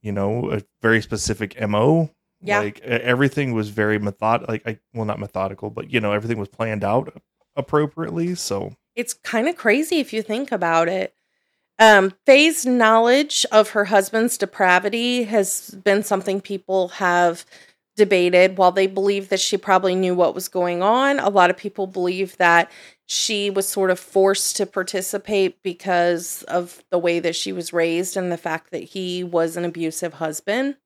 you 0.02 0.12
know, 0.12 0.52
a 0.52 0.64
very 0.82 1.02
specific 1.02 1.60
MO. 1.66 2.10
Yeah. 2.42 2.60
Like 2.60 2.82
everything 2.82 3.54
was 3.54 3.70
very 3.70 4.00
method 4.00 4.50
like 4.50 4.68
I 4.68 4.80
well 4.94 5.06
not 5.06 5.18
methodical, 5.18 5.70
but 5.70 5.90
you 5.90 6.02
know, 6.02 6.12
everything 6.12 6.38
was 6.38 6.50
planned 6.50 6.84
out 6.84 7.22
appropriately. 7.56 8.36
So 8.36 8.76
It's 8.98 9.14
kind 9.14 9.48
of 9.48 9.56
crazy 9.56 10.00
if 10.00 10.12
you 10.12 10.22
think 10.22 10.52
about 10.52 10.90
it. 10.90 11.14
Um, 11.80 12.14
Faye's 12.26 12.66
knowledge 12.66 13.46
of 13.54 13.70
her 13.70 13.86
husband's 13.86 14.38
depravity 14.38 15.24
has 15.24 15.70
been 15.86 16.04
something 16.04 16.42
people 16.42 16.90
have 16.90 17.46
debated. 18.00 18.58
While 18.58 18.72
they 18.72 18.88
believe 18.88 19.28
that 19.28 19.42
she 19.42 19.58
probably 19.58 19.94
knew 19.94 20.16
what 20.16 20.34
was 20.34 20.48
going 20.48 20.82
on, 20.82 21.20
a 21.20 21.28
lot 21.28 21.50
of 21.50 21.58
people 21.58 21.86
believe 21.86 22.38
that 22.38 22.72
she 23.06 23.50
was 23.50 23.68
sort 23.68 23.92
of 23.92 24.00
forced 24.00 24.56
to 24.56 24.66
participate 24.66 25.62
because 25.62 26.44
of 26.44 26.82
the 26.92 26.98
way 26.98 27.20
that 27.20 27.36
she 27.36 27.52
was 27.52 27.74
raised 27.74 28.16
and 28.16 28.32
the 28.32 28.38
fact 28.38 28.72
that 28.72 28.84
he 28.84 29.22
was 29.22 29.58
an 29.58 29.66
abusive 29.66 30.14
husband. 30.14 30.78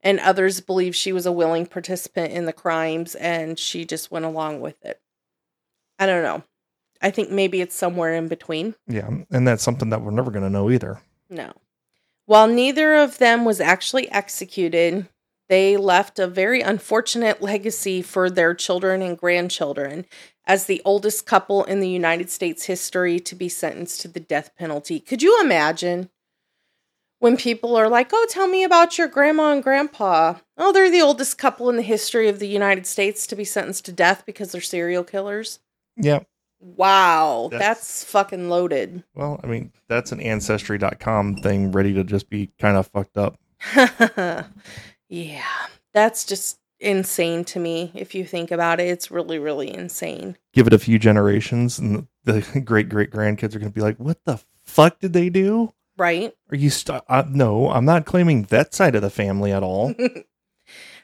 And 0.00 0.18
others 0.18 0.60
believe 0.62 0.96
she 0.96 1.12
was 1.12 1.26
a 1.26 1.32
willing 1.32 1.66
participant 1.66 2.32
in 2.32 2.46
the 2.46 2.52
crimes 2.54 3.14
and 3.14 3.58
she 3.58 3.84
just 3.84 4.10
went 4.10 4.24
along 4.24 4.60
with 4.62 4.82
it. 4.82 4.98
I 5.98 6.06
don't 6.06 6.22
know. 6.22 6.42
I 7.02 7.10
think 7.10 7.30
maybe 7.30 7.60
it's 7.60 7.76
somewhere 7.76 8.14
in 8.14 8.28
between. 8.28 8.74
yeah, 8.88 9.10
and 9.30 9.46
that's 9.46 9.62
something 9.62 9.90
that 9.90 10.00
we're 10.00 10.10
never 10.10 10.30
gonna 10.30 10.48
know 10.48 10.70
either. 10.70 11.02
No. 11.28 11.52
While 12.24 12.48
neither 12.48 12.94
of 12.94 13.18
them 13.18 13.44
was 13.44 13.60
actually 13.60 14.10
executed, 14.10 15.06
they 15.48 15.76
left 15.76 16.18
a 16.18 16.26
very 16.26 16.60
unfortunate 16.60 17.40
legacy 17.40 18.02
for 18.02 18.28
their 18.28 18.54
children 18.54 19.02
and 19.02 19.16
grandchildren 19.16 20.06
as 20.46 20.66
the 20.66 20.82
oldest 20.84 21.26
couple 21.26 21.64
in 21.64 21.80
the 21.80 21.88
United 21.88 22.30
States 22.30 22.64
history 22.64 23.18
to 23.20 23.34
be 23.34 23.48
sentenced 23.48 24.00
to 24.00 24.08
the 24.08 24.20
death 24.20 24.50
penalty. 24.58 25.00
Could 25.00 25.22
you 25.22 25.40
imagine 25.40 26.08
when 27.18 27.36
people 27.36 27.74
are 27.76 27.88
like, 27.88 28.10
oh, 28.12 28.26
tell 28.28 28.46
me 28.46 28.62
about 28.62 28.98
your 28.98 29.08
grandma 29.08 29.52
and 29.52 29.62
grandpa? 29.62 30.34
Oh, 30.56 30.72
they're 30.72 30.90
the 30.90 31.00
oldest 31.02 31.38
couple 31.38 31.68
in 31.70 31.76
the 31.76 31.82
history 31.82 32.28
of 32.28 32.38
the 32.38 32.48
United 32.48 32.86
States 32.86 33.26
to 33.28 33.36
be 33.36 33.44
sentenced 33.44 33.84
to 33.86 33.92
death 33.92 34.24
because 34.26 34.52
they're 34.52 34.60
serial 34.60 35.04
killers? 35.04 35.60
Yeah. 35.96 36.20
Wow, 36.58 37.48
That's- 37.52 37.78
that's 37.78 38.04
fucking 38.04 38.48
loaded. 38.48 39.04
Well, 39.14 39.40
I 39.44 39.46
mean, 39.46 39.72
that's 39.88 40.10
an 40.12 40.20
ancestry.com 40.20 41.36
thing 41.36 41.70
ready 41.70 41.92
to 41.94 42.02
just 42.02 42.30
be 42.30 42.50
kind 42.58 42.76
of 42.76 42.86
fucked 42.88 43.16
up. 43.18 43.38
yeah, 45.08 45.44
that's 45.92 46.24
just 46.24 46.58
insane 46.80 47.44
to 47.44 47.58
me. 47.58 47.90
If 47.94 48.14
you 48.14 48.24
think 48.24 48.50
about 48.50 48.80
it, 48.80 48.88
it's 48.88 49.10
really, 49.10 49.38
really 49.38 49.72
insane. 49.72 50.36
Give 50.52 50.66
it 50.66 50.72
a 50.72 50.78
few 50.78 50.98
generations 50.98 51.78
and 51.78 52.06
the 52.24 52.42
great 52.64 52.88
great 52.88 53.10
grandkids 53.10 53.54
are 53.54 53.58
gonna 53.58 53.70
be 53.70 53.80
like, 53.80 53.98
What 53.98 54.24
the 54.24 54.40
fuck 54.62 54.98
did 55.00 55.12
they 55.12 55.30
do? 55.30 55.72
Right? 55.96 56.34
Are 56.50 56.56
you 56.56 56.70
st- 56.70 57.02
uh, 57.08 57.24
no, 57.28 57.70
I'm 57.70 57.86
not 57.86 58.04
claiming 58.04 58.42
that 58.44 58.74
side 58.74 58.94
of 58.94 59.02
the 59.02 59.10
family 59.10 59.52
at 59.52 59.62
all. 59.62 59.94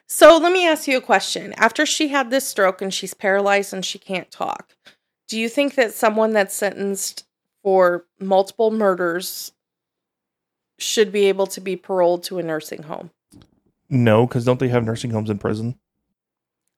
So 0.07 0.37
let 0.37 0.51
me 0.51 0.67
ask 0.67 0.87
you 0.87 0.97
a 0.97 1.01
question. 1.01 1.53
After 1.53 1.85
she 1.85 2.09
had 2.09 2.29
this 2.29 2.47
stroke 2.47 2.81
and 2.81 2.93
she's 2.93 3.13
paralyzed 3.13 3.73
and 3.73 3.83
she 3.83 3.97
can't 3.97 4.29
talk, 4.29 4.75
do 5.27 5.39
you 5.39 5.49
think 5.49 5.75
that 5.75 5.93
someone 5.93 6.33
that's 6.33 6.53
sentenced 6.53 7.25
for 7.63 8.05
multiple 8.19 8.69
murders 8.69 9.53
should 10.77 11.11
be 11.11 11.25
able 11.25 11.47
to 11.47 11.61
be 11.61 11.75
paroled 11.75 12.23
to 12.25 12.37
a 12.37 12.43
nursing 12.43 12.83
home? 12.83 13.11
No, 13.93 14.27
because 14.27 14.45
don't 14.45 14.59
they 14.59 14.69
have 14.69 14.83
nursing 14.83 15.11
homes 15.11 15.29
in 15.29 15.37
prison? 15.37 15.79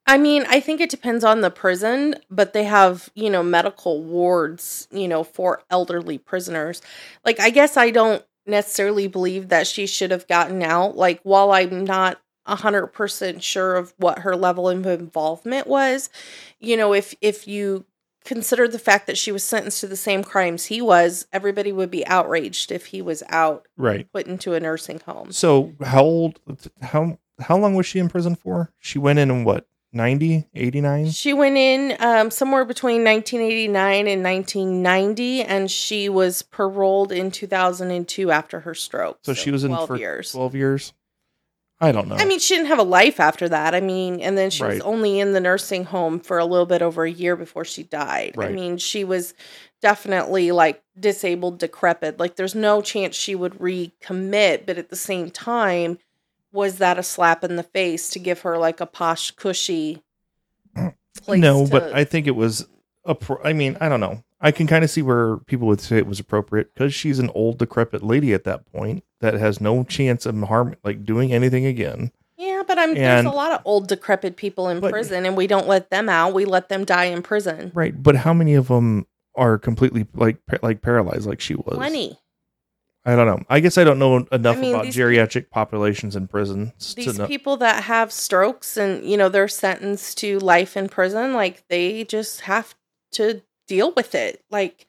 I 0.08 0.17
mean, 0.19 0.45
I 0.47 0.60
think 0.60 0.82
it 0.82 0.91
depends 0.91 1.23
on 1.23 1.41
the 1.41 1.49
prison, 1.49 2.15
but 2.30 2.54
they 2.54 2.63
have, 2.65 3.10
you 3.15 3.30
know, 3.30 3.41
medical 3.41 4.04
wards, 4.04 4.88
you 4.91 5.08
know, 5.08 5.23
for 5.23 5.63
elderly 5.71 6.19
prisoners. 6.19 6.82
Like, 7.23 7.39
I 7.39 7.49
guess 7.49 7.75
I 7.75 7.89
don't 7.89 8.23
necessarily 8.45 9.08
believe 9.08 9.49
that 9.49 9.65
she 9.65 9.88
should 9.88 10.12
have 10.12 10.28
gotten 10.28 10.62
out. 10.62 10.95
Like, 10.95 11.21
while 11.23 11.51
I'm 11.51 11.84
not 11.86 12.21
100% 12.47 13.41
sure 13.41 13.75
of 13.75 13.95
what 13.97 14.19
her 14.19 14.36
level 14.36 14.69
of 14.69 14.86
involvement 14.86 15.65
was, 15.65 16.12
you 16.60 16.78
know, 16.78 16.93
if 16.93 17.15
if 17.21 17.47
you 17.47 17.86
consider 18.25 18.67
the 18.67 18.79
fact 18.79 19.07
that 19.07 19.17
she 19.17 19.31
was 19.31 19.43
sentenced 19.43 19.79
to 19.81 19.88
the 19.88 19.95
same 19.95 20.23
crimes 20.23 20.65
he 20.65 20.81
was, 20.81 21.27
everybody 21.31 21.71
would 21.71 21.91
be 21.91 22.05
outraged 22.07 22.71
if 22.71 22.88
he 22.88 23.01
was 23.01 23.23
out 23.29 23.67
Right. 23.77 24.11
put 24.11 24.27
into 24.27 24.53
a 24.53 24.59
nursing 24.59 24.99
home. 25.05 25.31
So 25.31 25.73
how 25.83 26.03
old 26.03 26.39
how 26.81 27.17
how 27.39 27.57
long 27.57 27.75
was 27.75 27.85
she 27.85 27.99
in 27.99 28.09
prison 28.09 28.35
for? 28.35 28.71
She 28.79 28.97
went 28.97 29.19
in 29.19 29.29
in 29.29 29.43
what, 29.43 29.67
90, 29.91 30.47
89? 30.53 31.11
She 31.11 31.33
went 31.33 31.57
in 31.57 31.95
um, 31.99 32.31
somewhere 32.31 32.65
between 32.65 33.03
1989 33.03 34.07
and 34.07 34.23
1990, 34.23 35.43
and 35.43 35.69
she 35.71 36.09
was 36.09 36.41
paroled 36.41 37.11
in 37.11 37.31
2002 37.31 38.31
after 38.31 38.61
her 38.61 38.73
stroke. 38.73 39.19
So 39.23 39.33
she 39.33 39.51
was 39.51 39.63
in 39.63 39.71
12 39.71 39.88
for 39.88 39.97
years. 39.97 40.31
12 40.31 40.55
years. 40.55 40.93
I 41.81 41.91
don't 41.91 42.07
know. 42.07 42.15
I 42.15 42.25
mean, 42.25 42.39
she 42.39 42.55
didn't 42.55 42.67
have 42.69 42.79
a 42.79 42.83
life 42.83 43.19
after 43.19 43.49
that. 43.49 43.75
I 43.75 43.81
mean, 43.81 44.21
and 44.21 44.38
then 44.38 44.49
she 44.49 44.63
was 44.63 44.79
only 44.81 45.19
in 45.19 45.33
the 45.33 45.41
nursing 45.41 45.83
home 45.83 46.19
for 46.19 46.38
a 46.39 46.45
little 46.45 46.65
bit 46.65 46.81
over 46.81 47.03
a 47.03 47.11
year 47.11 47.35
before 47.35 47.65
she 47.65 47.83
died. 47.83 48.35
I 48.39 48.49
mean, 48.49 48.77
she 48.77 49.03
was 49.03 49.33
definitely 49.81 50.51
like 50.51 50.81
disabled, 50.97 51.59
decrepit. 51.59 52.17
Like, 52.17 52.38
there's 52.38 52.55
no 52.55 52.81
chance 52.81 53.15
she 53.15 53.35
would 53.35 53.55
recommit, 53.55 54.65
but 54.65 54.77
at 54.77 54.89
the 54.89 54.95
same 54.95 55.29
time, 55.29 55.99
was 56.53 56.77
that 56.77 56.97
a 56.97 57.03
slap 57.03 57.43
in 57.43 57.57
the 57.57 57.63
face 57.63 58.09
to 58.11 58.19
give 58.19 58.41
her 58.41 58.57
like 58.57 58.79
a 58.79 58.85
posh, 58.85 59.31
cushy 59.31 60.01
place? 61.21 61.41
no, 61.41 61.65
to- 61.65 61.71
but 61.71 61.93
I 61.93 62.05
think 62.05 62.25
it 62.25 62.35
was 62.35 62.67
a 63.03 63.15
pro- 63.15 63.43
I 63.43 63.51
mean, 63.51 63.77
I 63.81 63.89
don't 63.89 63.99
know. 63.99 64.23
I 64.39 64.51
can 64.51 64.67
kind 64.67 64.83
of 64.83 64.89
see 64.89 65.01
where 65.01 65.38
people 65.38 65.67
would 65.67 65.81
say 65.81 65.97
it 65.97 66.07
was 66.07 66.19
appropriate 66.19 66.73
because 66.73 66.93
she's 66.93 67.19
an 67.19 67.31
old 67.33 67.57
decrepit 67.57 68.03
lady 68.03 68.33
at 68.33 68.43
that 68.45 68.71
point 68.71 69.03
that 69.21 69.34
has 69.36 69.62
no 69.62 69.84
chance 69.84 70.25
of 70.25 70.38
harm 70.43 70.75
like 70.84 71.06
doing 71.06 71.32
anything 71.34 71.65
again. 71.65 72.12
Yeah, 72.38 72.63
but 72.67 72.78
I'm 72.78 72.93
there's 72.93 73.25
a 73.25 73.30
lot 73.30 73.54
of 73.54 73.62
old 73.65 73.88
decrepit 73.88 74.36
people 74.36 74.67
in 74.69 74.80
But- 74.82 74.91
prison 74.91 75.25
and 75.25 75.38
we 75.38 75.47
don't 75.47 75.67
let 75.67 75.89
them 75.89 76.10
out. 76.10 76.34
We 76.34 76.45
let 76.45 76.69
them 76.69 76.84
die 76.86 77.06
in 77.06 77.21
prison. 77.21 77.71
Right, 77.73 78.01
but 78.01 78.15
how 78.17 78.34
many 78.34 78.56
of 78.56 78.67
them 78.67 79.08
are 79.36 79.58
completely 79.58 80.08
like 80.13 80.38
like 80.62 80.82
paralyzed 80.82 81.25
like 81.28 81.39
she 81.41 81.56
was? 81.56 81.75
Plenty. 81.75 82.19
I 83.08 83.15
don't 83.15 83.28
know. 83.28 83.39
I 83.51 83.60
guess 83.60 83.78
I 83.78 83.84
don't 83.84 83.99
know 83.99 84.25
enough 84.32 84.58
I 84.58 84.60
mean, 84.60 84.73
about 84.73 84.86
these- 84.86 84.95
geriatric 84.95 85.49
populations 85.51 86.15
in 86.15 86.28
prisons 86.28 86.95
to 86.95 87.12
These 87.13 87.19
people 87.28 87.56
that 87.58 87.84
have 87.84 88.12
strokes 88.12 88.78
and 88.78 89.06
you 89.10 89.15
know 89.15 89.30
they're 89.30 89.47
sentenced 89.47 90.17
to 90.19 90.39
life 90.39 90.75
in 90.75 90.89
prison, 90.89 91.34
like 91.34 91.63
they 91.69 92.04
just 92.04 92.41
have 92.41 92.73
to 93.13 93.41
deal 93.67 93.93
with 93.95 94.13
it. 94.15 94.43
Like 94.49 94.88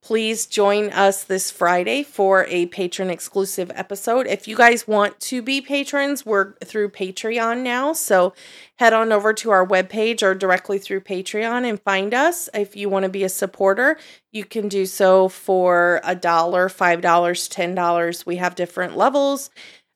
please 0.03 0.47
join 0.47 0.89
us 0.89 1.23
this 1.23 1.51
Friday 1.51 2.01
for 2.01 2.45
a 2.49 2.65
patron 2.65 3.11
exclusive 3.11 3.71
episode. 3.75 4.25
If 4.25 4.47
you 4.47 4.57
guys 4.57 4.87
want 4.87 5.19
to 5.19 5.43
be 5.43 5.61
patrons, 5.61 6.25
we're 6.25 6.53
through 6.65 6.89
Patreon 6.89 7.61
now. 7.61 7.93
So 7.93 8.33
head 8.77 8.93
on 8.93 9.11
over 9.11 9.31
to 9.33 9.51
our 9.51 9.65
webpage 9.65 10.23
or 10.23 10.33
directly 10.33 10.79
through 10.79 11.01
Patreon 11.01 11.69
and 11.69 11.79
find 11.79 12.15
us. 12.15 12.49
If 12.51 12.75
you 12.75 12.89
want 12.89 13.03
to 13.03 13.09
be 13.09 13.23
a 13.23 13.29
supporter, 13.29 13.99
you 14.31 14.43
can 14.43 14.67
do 14.67 14.87
so 14.87 15.27
for 15.29 16.01
a 16.03 16.15
dollar, 16.15 16.67
five 16.67 17.01
dollars, 17.01 17.47
ten 17.47 17.75
dollars. 17.75 18.25
We 18.25 18.37
have 18.37 18.55
different 18.55 18.97
levels. 18.97 19.51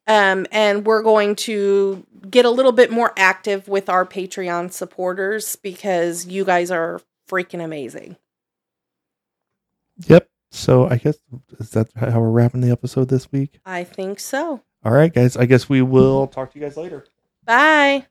Um, 0.08 0.46
and 0.52 0.86
we're 0.86 1.02
going 1.02 1.36
to 1.38 2.06
get 2.30 2.46
a 2.46 2.50
little 2.50 2.72
bit 2.72 2.92
more 2.92 3.14
active 3.18 3.68
with 3.68 3.90
our 3.90 4.06
Patreon 4.06 4.72
supporters 4.72 5.56
because 5.56 6.26
you 6.28 6.46
guys 6.46 6.72
are 6.72 7.02
freaking 7.28 7.64
amazing. 7.64 8.18
Yep. 10.08 10.30
So 10.52 10.88
I 10.88 10.98
guess 10.98 11.18
is 11.60 11.72
that 11.72 11.90
how 11.96 12.20
we're 12.20 12.30
wrapping 12.30 12.62
the 12.62 12.72
episode 12.72 13.10
this 13.10 13.32
week? 13.32 13.60
I 13.66 13.84
think 13.84 14.20
so. 14.20 14.62
All 14.84 14.92
right, 14.92 15.14
guys. 15.14 15.36
I 15.36 15.46
guess 15.46 15.68
we 15.68 15.82
will 15.82 16.28
talk 16.28 16.54
to 16.54 16.60
you 16.60 16.66
guys 16.66 16.78
later. 16.78 17.06
Bye. 17.46 18.06